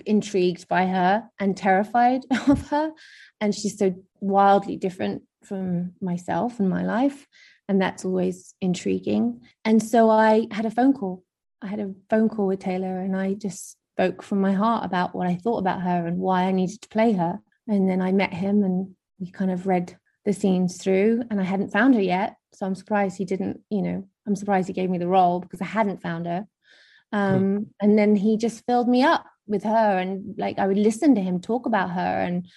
intrigued 0.05 0.67
by 0.67 0.85
her 0.85 1.29
and 1.39 1.55
terrified 1.55 2.21
of 2.47 2.67
her. 2.69 2.91
And 3.39 3.53
she's 3.53 3.77
so 3.77 3.95
wildly 4.19 4.77
different 4.77 5.23
from 5.43 5.93
myself 6.01 6.59
and 6.59 6.69
my 6.69 6.83
life. 6.83 7.27
And 7.67 7.81
that's 7.81 8.05
always 8.05 8.55
intriguing. 8.61 9.41
And 9.65 9.81
so 9.83 10.09
I 10.09 10.47
had 10.51 10.65
a 10.65 10.71
phone 10.71 10.93
call. 10.93 11.23
I 11.61 11.67
had 11.67 11.79
a 11.79 11.93
phone 12.09 12.29
call 12.29 12.47
with 12.47 12.59
Taylor 12.59 12.99
and 12.99 13.15
I 13.15 13.33
just 13.33 13.77
spoke 13.93 14.21
from 14.21 14.41
my 14.41 14.53
heart 14.53 14.85
about 14.85 15.15
what 15.15 15.27
I 15.27 15.35
thought 15.35 15.57
about 15.57 15.81
her 15.81 16.05
and 16.05 16.17
why 16.17 16.43
I 16.43 16.51
needed 16.51 16.81
to 16.81 16.89
play 16.89 17.13
her. 17.13 17.39
And 17.67 17.89
then 17.89 18.01
I 18.01 18.11
met 18.11 18.33
him 18.33 18.63
and 18.63 18.95
we 19.19 19.31
kind 19.31 19.51
of 19.51 19.67
read 19.67 19.97
the 20.23 20.33
scenes 20.33 20.77
through 20.77 21.23
and 21.29 21.41
I 21.41 21.43
hadn't 21.43 21.71
found 21.71 21.95
her 21.95 22.01
yet. 22.01 22.35
So 22.53 22.65
I'm 22.65 22.75
surprised 22.75 23.17
he 23.17 23.25
didn't, 23.25 23.61
you 23.69 23.81
know, 23.81 24.07
I'm 24.25 24.35
surprised 24.35 24.67
he 24.67 24.73
gave 24.73 24.89
me 24.89 24.97
the 24.97 25.07
role 25.07 25.39
because 25.39 25.61
I 25.61 25.65
hadn't 25.65 26.01
found 26.01 26.25
her. 26.25 26.47
Hmm. 27.11 27.17
Um, 27.17 27.41
mm. 27.41 27.65
And 27.81 27.97
then 27.97 28.15
he 28.15 28.37
just 28.37 28.65
filled 28.65 28.87
me 28.87 29.03
up 29.03 29.25
with 29.47 29.63
her 29.63 29.97
and 29.97 30.35
like 30.37 30.59
I 30.59 30.67
would 30.67 30.77
listen 30.77 31.15
to 31.15 31.21
him 31.21 31.39
talk 31.39 31.65
about 31.65 31.91
her 31.91 32.01
and 32.21 32.47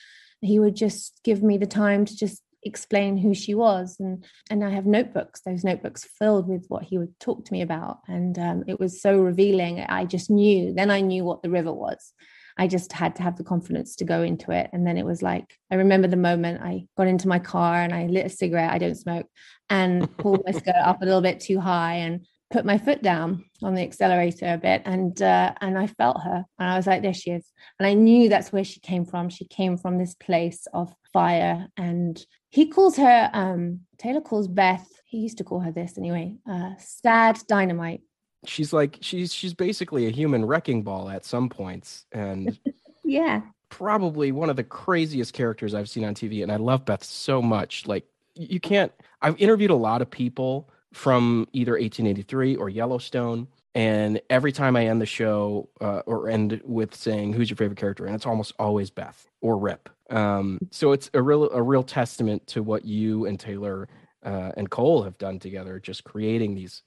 he 0.40 0.59
would 0.59 0.76
just 0.76 1.20
give 1.25 1.42
me 1.42 1.59
the 1.59 1.66
time 1.66 2.04
to 2.04 2.16
just 2.16 2.42
explain 2.62 3.16
who 3.16 3.35
she 3.35 3.54
was. 3.54 3.97
And 3.99 4.25
and 4.50 4.64
I 4.64 4.70
have 4.70 4.87
notebooks 4.87 5.40
those 5.42 5.64
notebooks 5.64 6.04
filled 6.04 6.49
with 6.49 6.66
what 6.68 6.85
he 6.85 6.99
would 6.99 7.18
talk 7.20 7.44
to 7.44 7.52
me 7.52 7.62
about. 7.62 7.99
And 8.09 8.38
um, 8.38 8.64
it 8.66 8.78
was 8.78 9.00
so 9.00 9.18
revealing. 9.18 9.80
I 9.80 10.04
just 10.04 10.30
knew 10.30 10.73
then 10.73 10.90
I 10.90 11.00
knew 11.00 11.25
what 11.25 11.42
the 11.42 11.50
river 11.50 11.73
was. 11.73 12.12
I 12.59 12.66
just 12.66 12.92
had 12.92 13.16
to 13.16 13.23
have 13.23 13.37
the 13.37 13.44
confidence 13.44 13.97
to 13.97 14.04
go 14.04 14.23
into 14.23 14.50
it. 14.50 14.68
And 14.73 14.87
then 14.87 14.99
it 14.99 15.06
was 15.06 15.23
like 15.23 15.56
I 15.70 15.76
remember 15.76 16.09
the 16.09 16.16
moment 16.16 16.62
I 16.62 16.87
got 16.97 17.06
into 17.06 17.28
my 17.28 17.38
car 17.38 17.76
and 17.76 17.94
I 17.94 18.06
lit 18.06 18.26
a 18.26 18.30
cigarette 18.30 18.73
I 18.73 18.78
don't 18.78 18.94
smoke 18.97 19.26
and 19.68 20.14
pulled 20.18 20.42
my 20.44 20.52
skirt 20.59 20.75
up 20.76 21.02
a 21.02 21.04
little 21.04 21.23
bit 21.23 21.40
too 21.40 21.61
high 21.61 21.97
and 21.97 22.26
put 22.50 22.64
my 22.64 22.78
foot 22.78 23.02
down 23.02 23.45
on 23.62 23.75
the 23.75 23.83
accelerator 23.83 24.52
a 24.52 24.59
bit 24.59 24.83
and 24.85 25.21
uh, 25.23 25.54
and 25.61 25.78
I 25.78 25.87
felt 25.87 26.23
her. 26.23 26.45
And 26.59 26.69
I 26.69 26.76
was 26.76 26.87
like 26.87 27.02
there 27.02 27.14
she 27.14 27.30
is. 27.30 27.45
And 27.78 27.87
I 27.87 27.95
knew 27.95 28.28
that's 28.28 28.52
where 28.52 28.64
she 28.64 28.80
came 28.80 29.04
from. 29.04 29.28
She 29.28 29.45
came 29.45 29.76
from 29.76 29.99
this 29.99 30.14
place 30.14 30.66
of 30.73 30.92
fire. 31.12 31.69
And 31.76 32.25
he 32.50 32.66
calls 32.66 32.97
her 32.97 33.30
um, 33.33 33.80
Taylor 33.99 34.21
calls 34.21 34.49
Beth. 34.49 34.87
He 35.04 35.19
used 35.19 35.38
to 35.38 35.45
call 35.45 35.61
her 35.61 35.73
this 35.73 35.97
anyway 35.97 36.37
uh, 36.49 36.73
sad 36.78 37.38
dynamite. 37.49 38.02
She's 38.45 38.73
like 38.73 38.99
she's 39.00 39.33
she's 39.33 39.54
basically 39.54 40.07
a 40.07 40.11
human 40.11 40.45
wrecking 40.45 40.83
ball 40.83 41.09
at 41.09 41.25
some 41.25 41.49
points 41.49 42.07
and 42.11 42.59
yeah. 43.04 43.42
probably 43.69 44.33
one 44.33 44.50
of 44.50 44.57
the 44.57 44.64
craziest 44.64 45.35
characters 45.35 45.75
I've 45.75 45.90
seen 45.90 46.04
on 46.04 46.14
TV 46.14 46.42
and 46.42 46.50
I 46.50 46.57
love 46.57 46.85
Beth 46.85 47.04
so 47.04 47.42
much. 47.42 47.87
Like 47.87 48.07
you 48.35 48.59
can't 48.59 48.92
I've 49.21 49.38
interviewed 49.38 49.71
a 49.71 49.76
lot 49.76 50.00
of 50.00 50.11
people 50.11 50.71
from 50.92 51.47
either 51.52 51.73
1883 51.73 52.56
or 52.56 52.68
Yellowstone. 52.68 53.49
And 53.75 54.20
every 54.28 54.50
time 54.50 54.75
I 54.75 54.87
end 54.87 55.00
the 55.00 55.06
show 55.06 55.68
uh, 55.80 56.02
or 56.06 56.28
end 56.28 56.61
with 56.64 56.94
saying 56.94 57.35
who's 57.35 57.50
your 57.50 57.56
favorite 57.56 57.78
character, 57.78 58.04
and 58.04 58.14
it's 58.14 58.26
almost 58.26 58.52
always 58.59 58.90
Beth 58.90 59.28
or 59.40 59.56
Rip. 59.56 59.88
Um, 60.11 60.59
so 60.73 60.90
it's 60.90 61.09
a 61.14 61.23
real 61.23 61.49
a 61.50 61.62
real 61.62 61.85
testament 61.85 62.49
to 62.49 62.64
what 62.64 62.85
you 62.85 63.26
and 63.26 63.38
Taylor 63.38 63.88
uh, 64.25 64.50
and 64.56 64.68
Cole 64.70 65.04
have 65.04 65.18
done 65.18 65.38
together, 65.38 65.78
just 65.78 66.02
creating 66.02 66.56
these 66.56 66.82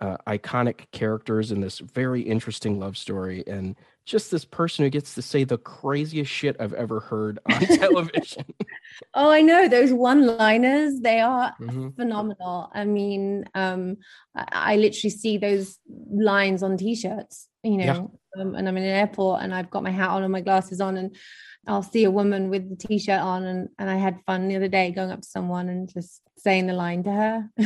uh, 0.00 0.16
iconic 0.26 0.90
characters 0.90 1.52
in 1.52 1.60
this 1.60 1.78
very 1.78 2.22
interesting 2.22 2.80
love 2.80 2.96
story. 2.96 3.44
And 3.46 3.76
just 4.04 4.30
this 4.30 4.44
person 4.44 4.84
who 4.84 4.90
gets 4.90 5.14
to 5.14 5.22
say 5.22 5.44
the 5.44 5.58
craziest 5.58 6.30
shit 6.30 6.56
I've 6.58 6.72
ever 6.72 7.00
heard 7.00 7.38
on 7.50 7.60
television. 7.78 8.44
oh, 9.14 9.30
I 9.30 9.42
know 9.42 9.68
those 9.68 9.92
one-liners; 9.92 11.00
they 11.00 11.20
are 11.20 11.54
mm-hmm. 11.60 11.90
phenomenal. 11.90 12.70
I 12.74 12.84
mean, 12.84 13.44
um, 13.54 13.98
I, 14.34 14.44
I, 14.52 14.76
literally 14.76 15.10
see 15.10 15.38
those 15.38 15.78
lines 15.88 16.62
on 16.62 16.76
T-shirts, 16.76 17.48
you 17.62 17.78
know, 17.78 18.12
yeah. 18.36 18.42
um, 18.42 18.54
and 18.54 18.68
I'm 18.68 18.76
in 18.76 18.82
an 18.82 18.88
airport 18.88 19.42
and 19.42 19.54
I've 19.54 19.70
got 19.70 19.82
my 19.82 19.90
hat 19.90 20.10
on 20.10 20.22
and 20.22 20.32
my 20.32 20.40
glasses 20.40 20.80
on, 20.80 20.96
and 20.96 21.16
I'll 21.66 21.82
see 21.82 22.04
a 22.04 22.10
woman 22.10 22.50
with 22.50 22.68
the 22.68 22.76
T-shirt 22.76 23.20
on, 23.20 23.44
and 23.44 23.68
and 23.78 23.88
I 23.88 23.96
had 23.96 24.20
fun 24.26 24.48
the 24.48 24.56
other 24.56 24.68
day 24.68 24.90
going 24.90 25.10
up 25.10 25.20
to 25.20 25.28
someone 25.28 25.68
and 25.68 25.92
just 25.92 26.20
saying 26.36 26.66
the 26.66 26.72
line 26.72 27.04
to 27.04 27.12
her. 27.12 27.50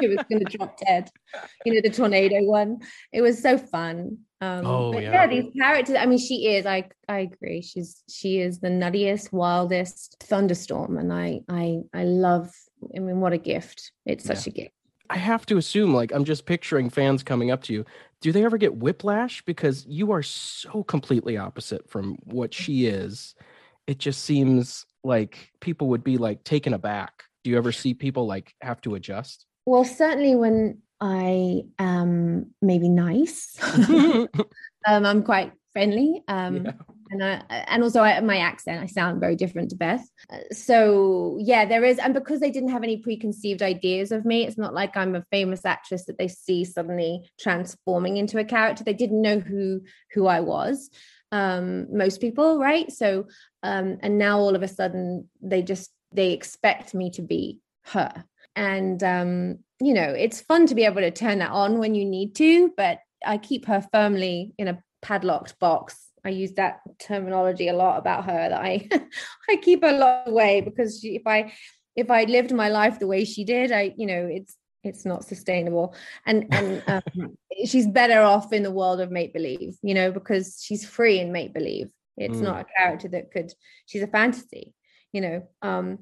she 0.00 0.08
was 0.08 0.18
going 0.30 0.44
to 0.44 0.56
drop 0.56 0.78
dead. 0.78 1.10
You 1.64 1.74
know, 1.74 1.80
the 1.82 1.90
tornado 1.90 2.42
one. 2.42 2.78
It 3.12 3.22
was 3.22 3.40
so 3.40 3.56
fun. 3.56 4.18
Um, 4.42 4.66
oh 4.66 4.98
yeah. 4.98 5.12
yeah, 5.12 5.26
these 5.26 5.50
characters. 5.58 5.96
I 5.98 6.04
mean, 6.04 6.18
she 6.18 6.48
is. 6.48 6.66
I 6.66 6.88
I 7.08 7.20
agree. 7.20 7.62
She's 7.62 8.02
she 8.08 8.38
is 8.40 8.60
the 8.60 8.68
nuttiest, 8.68 9.32
wildest 9.32 10.16
thunderstorm, 10.20 10.98
and 10.98 11.12
I 11.12 11.40
I 11.48 11.78
I 11.94 12.04
love. 12.04 12.50
I 12.94 13.00
mean, 13.00 13.20
what 13.20 13.32
a 13.32 13.38
gift! 13.38 13.92
It's 14.04 14.24
such 14.24 14.46
yeah. 14.46 14.50
a 14.50 14.54
gift. 14.54 14.74
I 15.10 15.16
have 15.16 15.46
to 15.46 15.56
assume, 15.56 15.94
like, 15.94 16.12
I'm 16.12 16.24
just 16.24 16.46
picturing 16.46 16.90
fans 16.90 17.22
coming 17.22 17.50
up 17.50 17.62
to 17.64 17.72
you. 17.72 17.84
Do 18.20 18.32
they 18.32 18.44
ever 18.44 18.58
get 18.58 18.76
whiplash 18.76 19.42
because 19.44 19.84
you 19.86 20.12
are 20.12 20.22
so 20.22 20.82
completely 20.84 21.36
opposite 21.36 21.88
from 21.88 22.16
what 22.24 22.54
she 22.54 22.86
is? 22.86 23.34
It 23.86 23.98
just 23.98 24.24
seems 24.24 24.86
like 25.04 25.52
people 25.60 25.88
would 25.88 26.02
be 26.02 26.16
like 26.16 26.42
taken 26.44 26.74
aback. 26.74 27.24
Do 27.44 27.50
you 27.50 27.56
ever 27.56 27.72
see 27.72 27.94
people 27.94 28.26
like 28.26 28.54
have 28.62 28.80
to 28.82 28.94
adjust? 28.94 29.46
Well, 29.66 29.84
certainly 29.84 30.34
when 30.34 30.78
I 31.00 31.62
am 31.78 32.54
maybe 32.62 32.88
nice. 32.88 33.56
um, 33.90 34.28
I'm 34.86 35.22
quite 35.22 35.52
friendly. 35.72 36.22
Um, 36.26 36.64
yeah. 36.64 36.72
And 37.10 37.22
I, 37.22 37.42
and 37.68 37.82
also 37.82 38.00
I, 38.00 38.20
my 38.20 38.38
accent, 38.38 38.82
I 38.82 38.86
sound 38.86 39.20
very 39.20 39.36
different 39.36 39.70
to 39.70 39.76
Beth. 39.76 40.06
Uh, 40.30 40.38
so 40.52 41.36
yeah, 41.40 41.64
there 41.64 41.84
is, 41.84 41.98
and 41.98 42.14
because 42.14 42.40
they 42.40 42.50
didn't 42.50 42.70
have 42.70 42.82
any 42.82 42.98
preconceived 42.98 43.62
ideas 43.62 44.12
of 44.12 44.24
me, 44.24 44.44
it's 44.46 44.58
not 44.58 44.74
like 44.74 44.96
I'm 44.96 45.14
a 45.14 45.24
famous 45.30 45.64
actress 45.64 46.06
that 46.06 46.18
they 46.18 46.28
see 46.28 46.64
suddenly 46.64 47.28
transforming 47.38 48.16
into 48.16 48.38
a 48.38 48.44
character. 48.44 48.84
They 48.84 48.92
didn't 48.92 49.22
know 49.22 49.38
who 49.38 49.82
who 50.12 50.26
I 50.26 50.40
was. 50.40 50.90
Um, 51.32 51.96
most 51.96 52.20
people, 52.20 52.58
right? 52.58 52.90
So, 52.90 53.26
um, 53.62 53.98
and 54.00 54.18
now 54.18 54.38
all 54.38 54.54
of 54.54 54.62
a 54.62 54.68
sudden 54.68 55.28
they 55.42 55.62
just 55.62 55.90
they 56.12 56.32
expect 56.32 56.94
me 56.94 57.10
to 57.10 57.22
be 57.22 57.60
her 57.84 58.24
and 58.56 59.02
um, 59.04 59.58
you 59.80 59.94
know 59.94 60.10
it's 60.10 60.40
fun 60.40 60.66
to 60.66 60.74
be 60.74 60.84
able 60.84 61.02
to 61.02 61.10
turn 61.10 61.38
that 61.38 61.50
on 61.50 61.78
when 61.78 61.94
you 61.94 62.04
need 62.04 62.34
to 62.34 62.72
but 62.76 62.98
i 63.24 63.36
keep 63.36 63.66
her 63.66 63.86
firmly 63.92 64.54
in 64.58 64.68
a 64.68 64.82
padlocked 65.02 65.58
box 65.58 66.10
i 66.26 66.30
use 66.30 66.52
that 66.52 66.80
terminology 66.98 67.68
a 67.68 67.76
lot 67.76 67.98
about 67.98 68.24
her 68.24 68.48
that 68.48 68.60
i 68.60 68.88
i 69.50 69.56
keep 69.56 69.82
a 69.82 69.92
lot 69.92 70.28
away 70.28 70.60
because 70.60 71.00
she, 71.00 71.16
if 71.16 71.26
i 71.26 71.52
if 71.94 72.10
i 72.10 72.24
lived 72.24 72.52
my 72.52 72.68
life 72.68 72.98
the 72.98 73.06
way 73.06 73.24
she 73.24 73.44
did 73.44 73.72
i 73.72 73.94
you 73.96 74.06
know 74.06 74.28
it's 74.30 74.56
it's 74.86 75.04
not 75.04 75.24
sustainable. 75.24 75.94
And 76.24 76.46
and 76.50 76.82
um, 77.16 77.36
she's 77.66 77.86
better 77.86 78.20
off 78.20 78.52
in 78.52 78.62
the 78.62 78.70
world 78.70 79.00
of 79.00 79.10
make 79.10 79.32
believe 79.32 79.76
you 79.82 79.94
know 79.94 80.12
because 80.12 80.62
she's 80.62 80.86
free 80.86 81.18
in 81.18 81.32
make 81.32 81.52
believe. 81.52 81.90
It's 82.16 82.38
mm. 82.38 82.42
not 82.42 82.60
a 82.60 82.66
character 82.76 83.08
that 83.08 83.30
could 83.30 83.52
she's 83.86 84.02
a 84.02 84.06
fantasy 84.06 84.72
you 85.12 85.20
know 85.20 85.48
um 85.62 85.98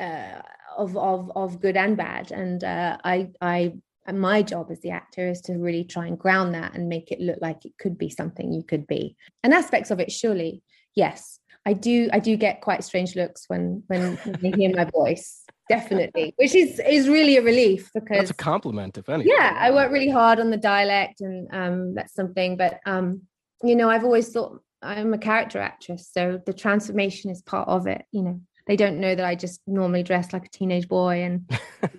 uh, 0.00 0.42
of 0.76 0.96
of 0.96 1.32
of 1.34 1.60
good 1.60 1.76
and 1.76 1.96
bad. 1.96 2.30
And 2.30 2.62
uh, 2.62 2.98
i 3.02 3.30
i 3.40 3.72
my 4.12 4.42
job 4.42 4.70
as 4.70 4.80
the 4.80 4.90
actor 4.90 5.28
is 5.28 5.40
to 5.42 5.54
really 5.54 5.84
try 5.84 6.06
and 6.06 6.18
ground 6.18 6.54
that 6.54 6.74
and 6.74 6.88
make 6.88 7.10
it 7.10 7.20
look 7.20 7.38
like 7.40 7.64
it 7.64 7.72
could 7.78 7.98
be 7.98 8.10
something 8.10 8.52
you 8.52 8.62
could 8.62 8.86
be. 8.86 9.16
And 9.42 9.54
aspects 9.54 9.90
of 9.90 10.00
it 10.00 10.12
surely 10.12 10.62
yes. 10.94 11.40
I 11.64 11.72
do 11.72 12.08
i 12.12 12.20
do 12.20 12.36
get 12.36 12.60
quite 12.60 12.84
strange 12.84 13.16
looks 13.16 13.46
when 13.48 13.82
when 13.88 14.16
they 14.40 14.52
hear 14.52 14.72
my 14.72 14.84
voice 14.84 15.42
definitely 15.68 16.32
which 16.36 16.54
is 16.54 16.78
is 16.78 17.08
really 17.08 17.38
a 17.38 17.42
relief 17.42 17.90
because 17.92 18.20
it's 18.20 18.30
a 18.30 18.34
compliment 18.34 18.96
if 18.96 19.08
anything. 19.08 19.32
Yeah 19.36 19.56
i 19.58 19.72
work 19.72 19.90
really 19.90 20.08
hard 20.08 20.38
on 20.38 20.50
the 20.50 20.56
dialect 20.56 21.20
and 21.22 21.48
um 21.52 21.94
that's 21.96 22.14
something 22.14 22.56
but 22.56 22.78
um 22.86 23.22
you 23.64 23.74
know 23.74 23.90
i've 23.90 24.04
always 24.04 24.28
thought 24.28 24.60
i'm 24.80 25.12
a 25.12 25.18
character 25.18 25.58
actress 25.58 26.08
so 26.12 26.40
the 26.46 26.52
transformation 26.52 27.32
is 27.32 27.42
part 27.42 27.66
of 27.68 27.88
it 27.88 28.04
you 28.12 28.22
know. 28.22 28.40
They 28.66 28.76
don't 28.76 28.98
know 28.98 29.14
that 29.14 29.24
I 29.24 29.36
just 29.36 29.60
normally 29.66 30.02
dress 30.02 30.32
like 30.32 30.46
a 30.46 30.50
teenage 30.50 30.88
boy 30.88 31.22
and 31.22 31.48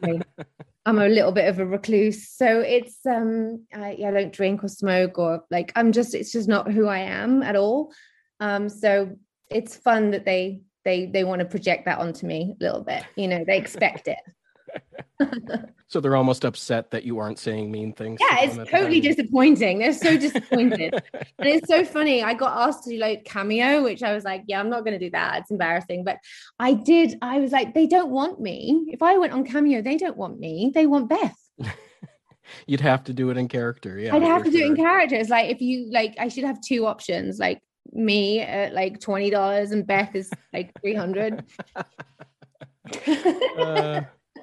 you 0.02 0.14
know, 0.14 0.20
I'm 0.88 1.00
a 1.00 1.10
little 1.10 1.34
bit 1.34 1.50
of 1.50 1.60
a 1.60 1.66
recluse. 1.66 2.30
So 2.30 2.62
it's 2.62 3.06
um 3.06 3.66
I, 3.74 3.98
I 4.08 4.12
don't 4.12 4.32
drink 4.32 4.64
or 4.64 4.70
smoke 4.70 5.20
or 5.20 5.44
like 5.52 5.74
I'm 5.76 5.92
just 5.92 6.16
it's 6.16 6.32
just 6.32 6.48
not 6.48 6.72
who 6.72 6.88
I 6.88 7.00
am 7.00 7.44
at 7.44 7.58
all. 7.58 7.92
Um 8.40 8.70
so 8.70 9.18
it's 9.52 9.76
fun 9.76 10.12
that 10.12 10.24
they 10.24 10.62
they 10.86 11.06
they 11.06 11.26
want 11.26 11.40
to 11.40 11.46
project 11.46 11.86
that 11.86 12.00
onto 12.00 12.26
me 12.26 12.56
a 12.60 12.64
little 12.64 12.86
bit. 12.86 13.04
You 13.18 13.28
know, 13.28 13.44
they 13.46 13.58
expect 13.58 14.08
it. 14.08 14.20
so 15.88 16.00
they're 16.00 16.16
almost 16.16 16.46
upset 16.46 16.92
that 16.92 17.04
you 17.04 17.20
aren't 17.20 17.40
saying 17.40 17.72
mean 17.72 17.94
things. 17.94 18.20
Yeah, 18.22 18.42
it's 18.42 18.70
totally 18.70 19.00
disappointing. 19.00 19.80
They're 19.80 19.94
so 19.94 20.18
disappointed. 20.18 20.94
and 21.14 21.48
it's 21.48 21.68
so 21.68 21.84
funny. 21.86 22.24
I 22.24 22.34
got 22.34 22.68
asked 22.68 22.84
to 22.86 22.92
do 22.92 22.98
like 22.98 23.26
cameo, 23.26 23.84
which 23.84 24.04
I 24.04 24.14
was 24.14 24.24
like, 24.24 24.44
yeah, 24.48 24.60
I'm 24.60 24.70
not 24.70 24.84
going 24.84 24.98
to 24.98 25.06
do 25.06 25.12
that. 25.12 25.42
It's 25.42 25.52
embarrassing. 25.52 26.04
But 26.04 26.18
I 26.60 26.74
did. 26.74 27.18
I 27.22 27.40
was 27.40 27.52
like, 27.52 27.74
they 27.74 27.88
don't 27.88 28.10
want 28.10 28.40
me. 28.40 28.86
If 28.90 29.02
I 29.02 29.18
went 29.18 29.34
on 29.34 29.46
cameo, 29.46 29.82
they 29.82 29.98
don't 29.98 30.18
want 30.18 30.40
me. 30.40 30.72
They 30.74 30.86
want 30.86 31.10
Beth. 31.10 31.36
You'd 32.66 32.82
have 32.82 33.04
to 33.06 33.14
do 33.14 33.30
it 33.30 33.38
in 33.38 33.48
character. 33.48 34.00
Yeah. 34.00 34.16
I'd 34.16 34.24
have 34.24 34.44
to 34.44 34.52
sure. 34.52 34.60
do 34.60 34.66
it 34.66 34.70
in 34.70 34.76
character. 34.76 35.16
It's 35.16 35.30
like 35.30 35.50
if 35.50 35.62
you 35.62 35.90
like, 35.92 36.16
I 36.18 36.30
should 36.30 36.46
have 36.46 36.62
two 36.62 36.86
options. 36.86 37.40
Like 37.40 37.62
me 37.92 38.40
at 38.40 38.74
like 38.74 39.00
$20 39.00 39.72
and 39.72 39.86
Beth 39.86 40.16
is 40.16 40.30
like 40.54 40.72
300 40.82 41.44
uh 43.58 44.02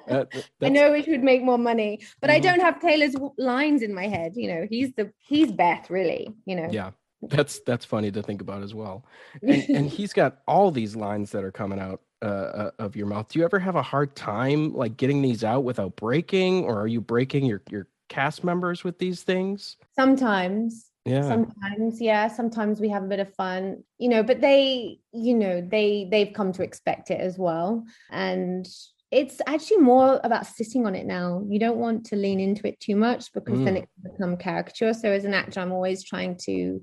Uh, 0.09 0.25
I 0.61 0.69
know 0.69 0.93
it 0.93 1.07
would 1.07 1.23
make 1.23 1.43
more 1.43 1.57
money, 1.57 2.01
but 2.21 2.29
mm-hmm. 2.29 2.37
I 2.37 2.39
don't 2.39 2.61
have 2.61 2.79
Taylor's 2.79 3.15
lines 3.37 3.81
in 3.81 3.93
my 3.93 4.07
head. 4.07 4.33
You 4.35 4.47
know, 4.47 4.67
he's 4.69 4.93
the 4.93 5.11
he's 5.19 5.51
Beth, 5.51 5.89
really. 5.89 6.33
You 6.45 6.55
know. 6.55 6.69
Yeah, 6.71 6.91
that's 7.21 7.59
that's 7.61 7.85
funny 7.85 8.11
to 8.11 8.21
think 8.21 8.41
about 8.41 8.63
as 8.63 8.73
well. 8.73 9.05
And, 9.41 9.69
and 9.69 9.89
he's 9.89 10.13
got 10.13 10.39
all 10.47 10.71
these 10.71 10.95
lines 10.95 11.31
that 11.31 11.43
are 11.43 11.51
coming 11.51 11.79
out 11.79 12.01
uh, 12.21 12.25
uh, 12.25 12.71
of 12.79 12.95
your 12.95 13.07
mouth. 13.07 13.27
Do 13.29 13.39
you 13.39 13.45
ever 13.45 13.59
have 13.59 13.75
a 13.75 13.81
hard 13.81 14.15
time 14.15 14.73
like 14.73 14.97
getting 14.97 15.21
these 15.21 15.43
out 15.43 15.63
without 15.63 15.95
breaking, 15.95 16.65
or 16.65 16.79
are 16.81 16.87
you 16.87 17.01
breaking 17.01 17.45
your 17.45 17.61
your 17.69 17.87
cast 18.09 18.43
members 18.43 18.83
with 18.83 18.99
these 18.99 19.23
things? 19.23 19.77
Sometimes. 19.95 20.91
Yeah. 21.05 21.21
Sometimes, 21.21 22.01
yeah. 22.01 22.27
Sometimes 22.27 22.79
we 22.79 22.89
have 22.89 23.03
a 23.03 23.07
bit 23.07 23.19
of 23.19 23.31
fun, 23.35 23.83
you 23.99 24.09
know, 24.09 24.23
but 24.23 24.41
they, 24.41 24.99
you 25.13 25.35
know, 25.35 25.61
they 25.61 26.07
they've 26.09 26.33
come 26.33 26.51
to 26.53 26.63
expect 26.63 27.11
it 27.11 27.21
as 27.21 27.37
well. 27.37 27.85
And 28.09 28.67
it's 29.11 29.39
actually 29.47 29.77
more 29.77 30.19
about 30.23 30.45
sitting 30.45 30.85
on 30.85 30.95
it 30.95 31.05
now. 31.05 31.43
You 31.47 31.59
don't 31.59 31.77
want 31.77 32.05
to 32.07 32.15
lean 32.15 32.39
into 32.39 32.67
it 32.67 32.79
too 32.79 32.95
much 32.95 33.31
because 33.33 33.59
mm. 33.59 33.65
then 33.65 33.77
it 33.77 33.89
can 34.01 34.11
become 34.11 34.37
caricature. 34.37 34.93
So 34.93 35.11
as 35.11 35.25
an 35.25 35.33
actor, 35.33 35.59
I'm 35.59 35.71
always 35.71 36.03
trying 36.03 36.37
to 36.45 36.81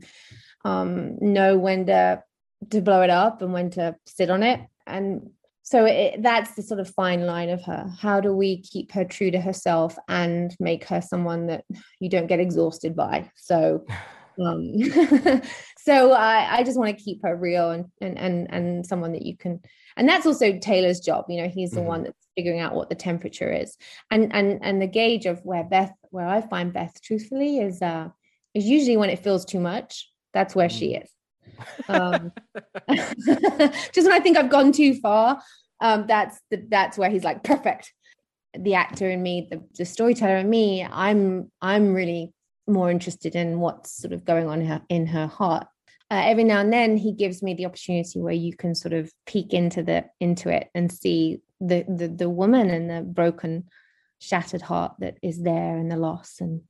um, 0.64 1.16
know 1.20 1.58
when 1.58 1.86
to 1.86 2.22
to 2.70 2.80
blow 2.80 3.02
it 3.02 3.10
up 3.10 3.42
and 3.42 3.52
when 3.52 3.70
to 3.70 3.96
sit 4.06 4.30
on 4.30 4.42
it. 4.42 4.60
And 4.86 5.30
so 5.62 5.84
it, 5.84 6.22
that's 6.22 6.54
the 6.54 6.62
sort 6.62 6.80
of 6.80 6.88
fine 6.94 7.26
line 7.26 7.50
of 7.50 7.62
her. 7.62 7.90
How 7.98 8.20
do 8.20 8.34
we 8.34 8.62
keep 8.62 8.92
her 8.92 9.04
true 9.04 9.30
to 9.32 9.40
herself 9.40 9.96
and 10.08 10.54
make 10.60 10.84
her 10.84 11.00
someone 11.00 11.48
that 11.48 11.64
you 11.98 12.08
don't 12.08 12.28
get 12.28 12.40
exhausted 12.40 12.96
by? 12.96 13.30
So. 13.36 13.84
Um, 14.42 14.72
so 15.84 16.12
I, 16.12 16.58
I 16.58 16.62
just 16.62 16.78
want 16.78 16.96
to 16.96 17.04
keep 17.04 17.22
her 17.22 17.34
real 17.34 17.70
and, 17.70 17.86
and 18.00 18.18
and 18.18 18.46
and 18.50 18.86
someone 18.86 19.12
that 19.12 19.22
you 19.22 19.36
can 19.36 19.60
and 19.96 20.08
that's 20.08 20.26
also 20.26 20.58
taylor's 20.58 21.00
job 21.00 21.26
you 21.28 21.42
know 21.42 21.48
he's 21.48 21.72
the 21.72 21.80
mm-hmm. 21.80 21.88
one 21.88 22.02
that's 22.04 22.26
figuring 22.36 22.60
out 22.60 22.74
what 22.74 22.88
the 22.88 22.94
temperature 22.94 23.52
is 23.52 23.76
and 24.10 24.34
and 24.34 24.60
and 24.62 24.80
the 24.80 24.86
gauge 24.86 25.26
of 25.26 25.44
where 25.44 25.64
beth 25.64 25.92
where 26.10 26.26
i 26.26 26.40
find 26.40 26.72
beth 26.72 27.00
truthfully 27.02 27.58
is 27.58 27.82
uh 27.82 28.08
is 28.54 28.64
usually 28.64 28.96
when 28.96 29.10
it 29.10 29.18
feels 29.18 29.44
too 29.44 29.60
much 29.60 30.08
that's 30.32 30.54
where 30.54 30.68
mm-hmm. 30.68 30.78
she 30.78 30.94
is 30.94 31.10
um 31.88 32.32
just 33.92 34.06
when 34.06 34.12
i 34.12 34.20
think 34.20 34.36
i've 34.36 34.50
gone 34.50 34.72
too 34.72 34.94
far 35.00 35.40
um 35.80 36.06
that's 36.06 36.40
the, 36.50 36.64
that's 36.68 36.96
where 36.96 37.10
he's 37.10 37.24
like 37.24 37.42
perfect 37.42 37.92
the 38.58 38.74
actor 38.74 39.10
in 39.10 39.22
me 39.22 39.48
the, 39.50 39.62
the 39.76 39.84
storyteller 39.84 40.36
in 40.36 40.48
me 40.48 40.84
i'm 40.84 41.50
i'm 41.60 41.92
really 41.92 42.32
more 42.68 42.90
interested 42.90 43.34
in 43.34 43.58
what's 43.58 43.92
sort 43.92 44.12
of 44.12 44.24
going 44.24 44.48
on 44.48 44.60
in 44.60 44.66
her, 44.66 44.82
in 44.88 45.06
her 45.06 45.26
heart 45.26 45.66
uh, 46.12 46.24
every 46.26 46.44
now 46.44 46.60
and 46.60 46.70
then 46.70 46.98
he 46.98 47.10
gives 47.10 47.42
me 47.42 47.54
the 47.54 47.64
opportunity 47.64 48.20
where 48.20 48.34
you 48.34 48.54
can 48.54 48.74
sort 48.74 48.92
of 48.92 49.10
peek 49.24 49.54
into 49.54 49.82
the 49.82 50.04
into 50.20 50.50
it 50.50 50.68
and 50.74 50.92
see 50.92 51.40
the 51.58 51.84
the, 51.88 52.06
the 52.06 52.28
woman 52.28 52.68
and 52.68 52.90
the 52.90 53.00
broken 53.00 53.64
shattered 54.18 54.60
heart 54.60 54.92
that 54.98 55.16
is 55.22 55.42
there 55.42 55.78
and 55.78 55.90
the 55.90 55.96
loss 55.96 56.36
and 56.40 56.60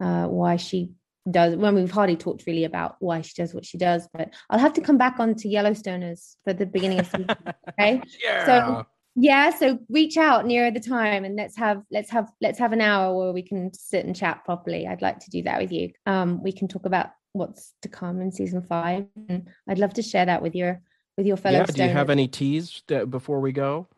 uh, 0.00 0.26
why 0.26 0.56
she 0.56 0.90
does 1.30 1.50
when 1.50 1.60
well, 1.60 1.74
we've 1.74 1.90
hardly 1.90 2.16
talked 2.16 2.46
really 2.46 2.64
about 2.64 2.96
why 3.00 3.20
she 3.20 3.34
does 3.36 3.52
what 3.52 3.66
she 3.66 3.76
does 3.76 4.08
but 4.14 4.32
i'll 4.48 4.58
have 4.58 4.72
to 4.72 4.80
come 4.80 4.96
back 4.96 5.20
on 5.20 5.34
to 5.34 5.48
yellowstoners 5.48 6.36
for 6.44 6.54
the 6.54 6.64
beginning 6.64 6.98
of 6.98 7.06
season 7.06 7.26
okay? 7.68 8.00
Yeah. 8.24 8.46
so 8.46 8.86
yeah 9.14 9.50
so 9.50 9.78
reach 9.90 10.16
out 10.16 10.46
nearer 10.46 10.70
the 10.70 10.80
time 10.80 11.26
and 11.26 11.36
let's 11.36 11.56
have 11.56 11.82
let's 11.90 12.08
have 12.08 12.30
let's 12.40 12.58
have 12.58 12.72
an 12.72 12.80
hour 12.80 13.14
where 13.14 13.32
we 13.32 13.42
can 13.42 13.74
sit 13.74 14.06
and 14.06 14.16
chat 14.16 14.44
properly. 14.44 14.86
I'd 14.86 15.02
like 15.02 15.18
to 15.18 15.30
do 15.30 15.42
that 15.42 15.60
with 15.60 15.72
you. 15.72 15.90
Um 16.06 16.42
we 16.42 16.52
can 16.52 16.68
talk 16.68 16.86
about 16.86 17.10
what's 17.32 17.74
to 17.82 17.88
come 17.88 18.20
in 18.20 18.32
season 18.32 18.62
five. 18.62 19.06
And 19.28 19.48
I'd 19.68 19.78
love 19.78 19.94
to 19.94 20.02
share 20.02 20.26
that 20.26 20.42
with 20.42 20.54
your 20.54 20.80
with 21.16 21.26
your 21.26 21.36
fellow. 21.36 21.58
Yeah, 21.58 21.66
do 21.66 21.82
you 21.82 21.90
have 21.90 22.10
any 22.10 22.28
teas 22.28 22.82
before 22.86 23.40
we 23.40 23.52
go? 23.52 23.88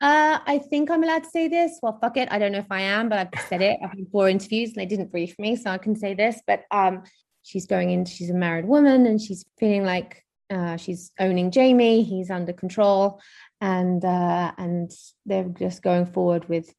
Uh, 0.00 0.38
I 0.46 0.58
think 0.58 0.90
I'm 0.90 1.02
allowed 1.02 1.24
to 1.24 1.30
say 1.30 1.48
this. 1.48 1.78
Well, 1.82 1.98
fuck 2.00 2.16
it. 2.16 2.28
I 2.30 2.38
don't 2.38 2.52
know 2.52 2.58
if 2.58 2.70
I 2.70 2.82
am, 2.82 3.08
but 3.08 3.18
I've 3.18 3.40
said 3.48 3.62
it. 3.62 3.80
I've 3.82 3.90
had 3.90 4.06
four 4.12 4.28
interviews 4.28 4.70
and 4.70 4.76
they 4.76 4.86
didn't 4.86 5.10
brief 5.10 5.36
me, 5.40 5.56
so 5.56 5.70
I 5.70 5.78
can 5.78 5.96
say 5.96 6.14
this. 6.14 6.40
But 6.46 6.62
um, 6.70 7.02
she's 7.42 7.66
going 7.66 7.90
in. 7.90 8.04
She's 8.04 8.30
a 8.30 8.34
married 8.34 8.66
woman, 8.66 9.06
and 9.06 9.20
she's 9.20 9.44
feeling 9.58 9.84
like 9.84 10.24
uh, 10.50 10.76
she's 10.76 11.10
owning 11.18 11.50
Jamie. 11.50 12.04
He's 12.04 12.30
under 12.30 12.52
control, 12.52 13.20
and 13.60 14.04
uh, 14.04 14.52
and 14.56 14.90
they're 15.26 15.48
just 15.48 15.82
going 15.82 16.06
forward 16.06 16.48
with 16.48 16.72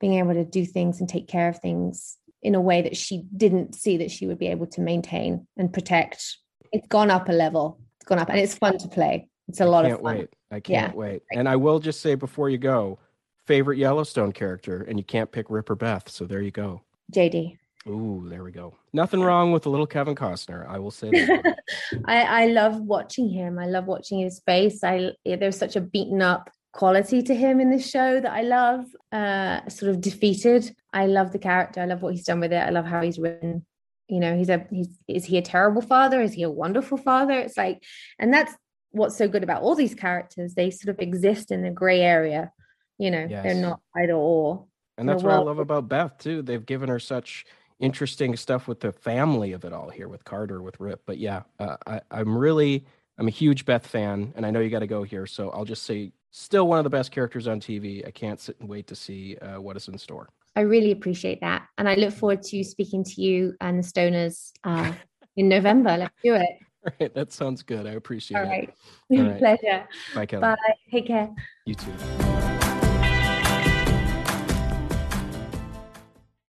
being 0.00 0.14
able 0.14 0.34
to 0.34 0.44
do 0.44 0.66
things 0.66 0.98
and 0.98 1.08
take 1.08 1.28
care 1.28 1.48
of 1.48 1.60
things 1.60 2.18
in 2.44 2.54
a 2.54 2.60
way 2.60 2.82
that 2.82 2.96
she 2.96 3.24
didn't 3.36 3.74
see 3.74 3.96
that 3.96 4.10
she 4.10 4.26
would 4.26 4.38
be 4.38 4.48
able 4.48 4.66
to 4.66 4.80
maintain 4.80 5.46
and 5.56 5.72
protect. 5.72 6.36
It's 6.72 6.86
gone 6.86 7.10
up 7.10 7.28
a 7.28 7.32
level. 7.32 7.80
It's 7.96 8.06
gone 8.06 8.18
up 8.18 8.28
and 8.28 8.38
it's 8.38 8.54
fun 8.54 8.78
to 8.78 8.88
play. 8.88 9.28
It's 9.48 9.60
a 9.60 9.66
lot 9.66 9.86
of 9.86 10.00
fun. 10.00 10.18
Wait. 10.18 10.28
I 10.50 10.60
can't 10.60 10.92
yeah. 10.92 10.96
wait. 10.96 11.22
And 11.32 11.48
I 11.48 11.56
will 11.56 11.80
just 11.80 12.00
say 12.00 12.14
before 12.14 12.50
you 12.50 12.58
go, 12.58 12.98
favorite 13.46 13.78
Yellowstone 13.78 14.32
character, 14.32 14.82
and 14.82 14.98
you 14.98 15.04
can't 15.04 15.30
pick 15.32 15.46
Rip 15.48 15.70
or 15.70 15.74
Beth. 15.74 16.08
So 16.08 16.24
there 16.26 16.42
you 16.42 16.50
go. 16.50 16.82
JD. 17.12 17.58
Ooh, 17.86 18.26
there 18.28 18.42
we 18.42 18.50
go. 18.50 18.74
Nothing 18.92 19.20
wrong 19.20 19.52
with 19.52 19.66
a 19.66 19.70
little 19.70 19.86
Kevin 19.86 20.14
Costner. 20.14 20.66
I 20.68 20.78
will 20.78 20.90
say 20.90 21.10
that. 21.10 21.58
I, 22.06 22.44
I 22.44 22.46
love 22.46 22.80
watching 22.80 23.28
him. 23.28 23.58
I 23.58 23.66
love 23.66 23.86
watching 23.86 24.20
his 24.20 24.40
face. 24.46 24.82
I 24.82 25.10
there's 25.24 25.58
such 25.58 25.76
a 25.76 25.82
beaten 25.82 26.22
up 26.22 26.50
quality 26.72 27.22
to 27.22 27.34
him 27.34 27.60
in 27.60 27.70
this 27.70 27.88
show 27.88 28.20
that 28.20 28.32
I 28.32 28.42
love. 28.42 28.86
Uh, 29.12 29.68
sort 29.68 29.90
of 29.90 30.00
defeated. 30.00 30.74
I 30.94 31.06
love 31.06 31.32
the 31.32 31.38
character. 31.38 31.82
I 31.82 31.86
love 31.86 32.02
what 32.02 32.14
he's 32.14 32.24
done 32.24 32.40
with 32.40 32.52
it. 32.52 32.62
I 32.62 32.70
love 32.70 32.86
how 32.86 33.02
he's 33.02 33.18
written. 33.18 33.66
You 34.08 34.20
know, 34.20 34.36
he's 34.36 34.48
a 34.48 34.64
he's 34.70 34.88
is 35.08 35.24
he 35.24 35.36
a 35.38 35.42
terrible 35.42 35.82
father? 35.82 36.22
Is 36.22 36.32
he 36.32 36.44
a 36.44 36.50
wonderful 36.50 36.96
father? 36.96 37.34
It's 37.34 37.56
like, 37.56 37.82
and 38.18 38.32
that's 38.32 38.54
what's 38.92 39.18
so 39.18 39.26
good 39.26 39.42
about 39.42 39.62
all 39.62 39.74
these 39.74 39.94
characters. 39.94 40.54
They 40.54 40.70
sort 40.70 40.94
of 40.94 41.00
exist 41.00 41.50
in 41.50 41.62
the 41.62 41.70
gray 41.70 42.00
area. 42.00 42.52
You 42.98 43.10
know, 43.10 43.26
yes. 43.28 43.42
they're 43.42 43.54
not 43.54 43.80
either 43.96 44.12
or. 44.12 44.66
And 44.96 45.08
that's 45.08 45.24
what 45.24 45.32
I 45.32 45.38
love 45.38 45.58
about 45.58 45.88
Beth 45.88 46.16
too. 46.18 46.42
They've 46.42 46.64
given 46.64 46.88
her 46.88 47.00
such 47.00 47.44
interesting 47.80 48.36
stuff 48.36 48.68
with 48.68 48.78
the 48.78 48.92
family 48.92 49.52
of 49.52 49.64
it 49.64 49.72
all 49.72 49.90
here 49.90 50.06
with 50.06 50.24
Carter, 50.24 50.62
with 50.62 50.78
Rip. 50.78 51.02
But 51.06 51.18
yeah, 51.18 51.42
uh, 51.58 51.76
I, 51.84 52.00
I'm 52.12 52.38
really 52.38 52.84
I'm 53.18 53.26
a 53.26 53.32
huge 53.32 53.64
Beth 53.64 53.86
fan, 53.86 54.32
and 54.36 54.46
I 54.46 54.52
know 54.52 54.60
you 54.60 54.70
got 54.70 54.80
to 54.80 54.86
go 54.86 55.02
here, 55.02 55.26
so 55.26 55.50
I'll 55.50 55.64
just 55.64 55.82
say 55.82 56.12
still 56.30 56.68
one 56.68 56.78
of 56.78 56.84
the 56.84 56.90
best 56.90 57.10
characters 57.10 57.48
on 57.48 57.58
TV. 57.58 58.06
I 58.06 58.12
can't 58.12 58.38
sit 58.38 58.56
and 58.60 58.68
wait 58.68 58.86
to 58.88 58.94
see 58.94 59.36
uh, 59.38 59.60
what 59.60 59.76
is 59.76 59.88
in 59.88 59.98
store. 59.98 60.28
I 60.56 60.60
really 60.60 60.92
appreciate 60.92 61.40
that. 61.40 61.66
And 61.78 61.88
I 61.88 61.94
look 61.94 62.12
forward 62.14 62.42
to 62.44 62.64
speaking 62.64 63.04
to 63.04 63.20
you 63.20 63.54
and 63.60 63.78
the 63.78 63.82
Stoners 63.82 64.52
uh, 64.64 64.92
in 65.36 65.48
November. 65.48 65.96
Let's 65.96 66.14
do 66.22 66.34
it. 66.34 66.48
All 66.86 66.92
right. 67.00 67.14
That 67.14 67.32
sounds 67.32 67.62
good. 67.62 67.86
I 67.86 67.92
appreciate 67.92 68.38
All 68.38 68.44
it. 68.44 68.48
Right. 68.48 68.74
All 69.10 69.22
right. 69.22 69.38
Pleasure. 69.38 69.88
Bye, 70.14 70.26
Kelly. 70.26 70.42
Bye. 70.42 70.56
Take 70.90 71.06
care. 71.06 71.30
You 71.64 71.74
too. 71.74 72.33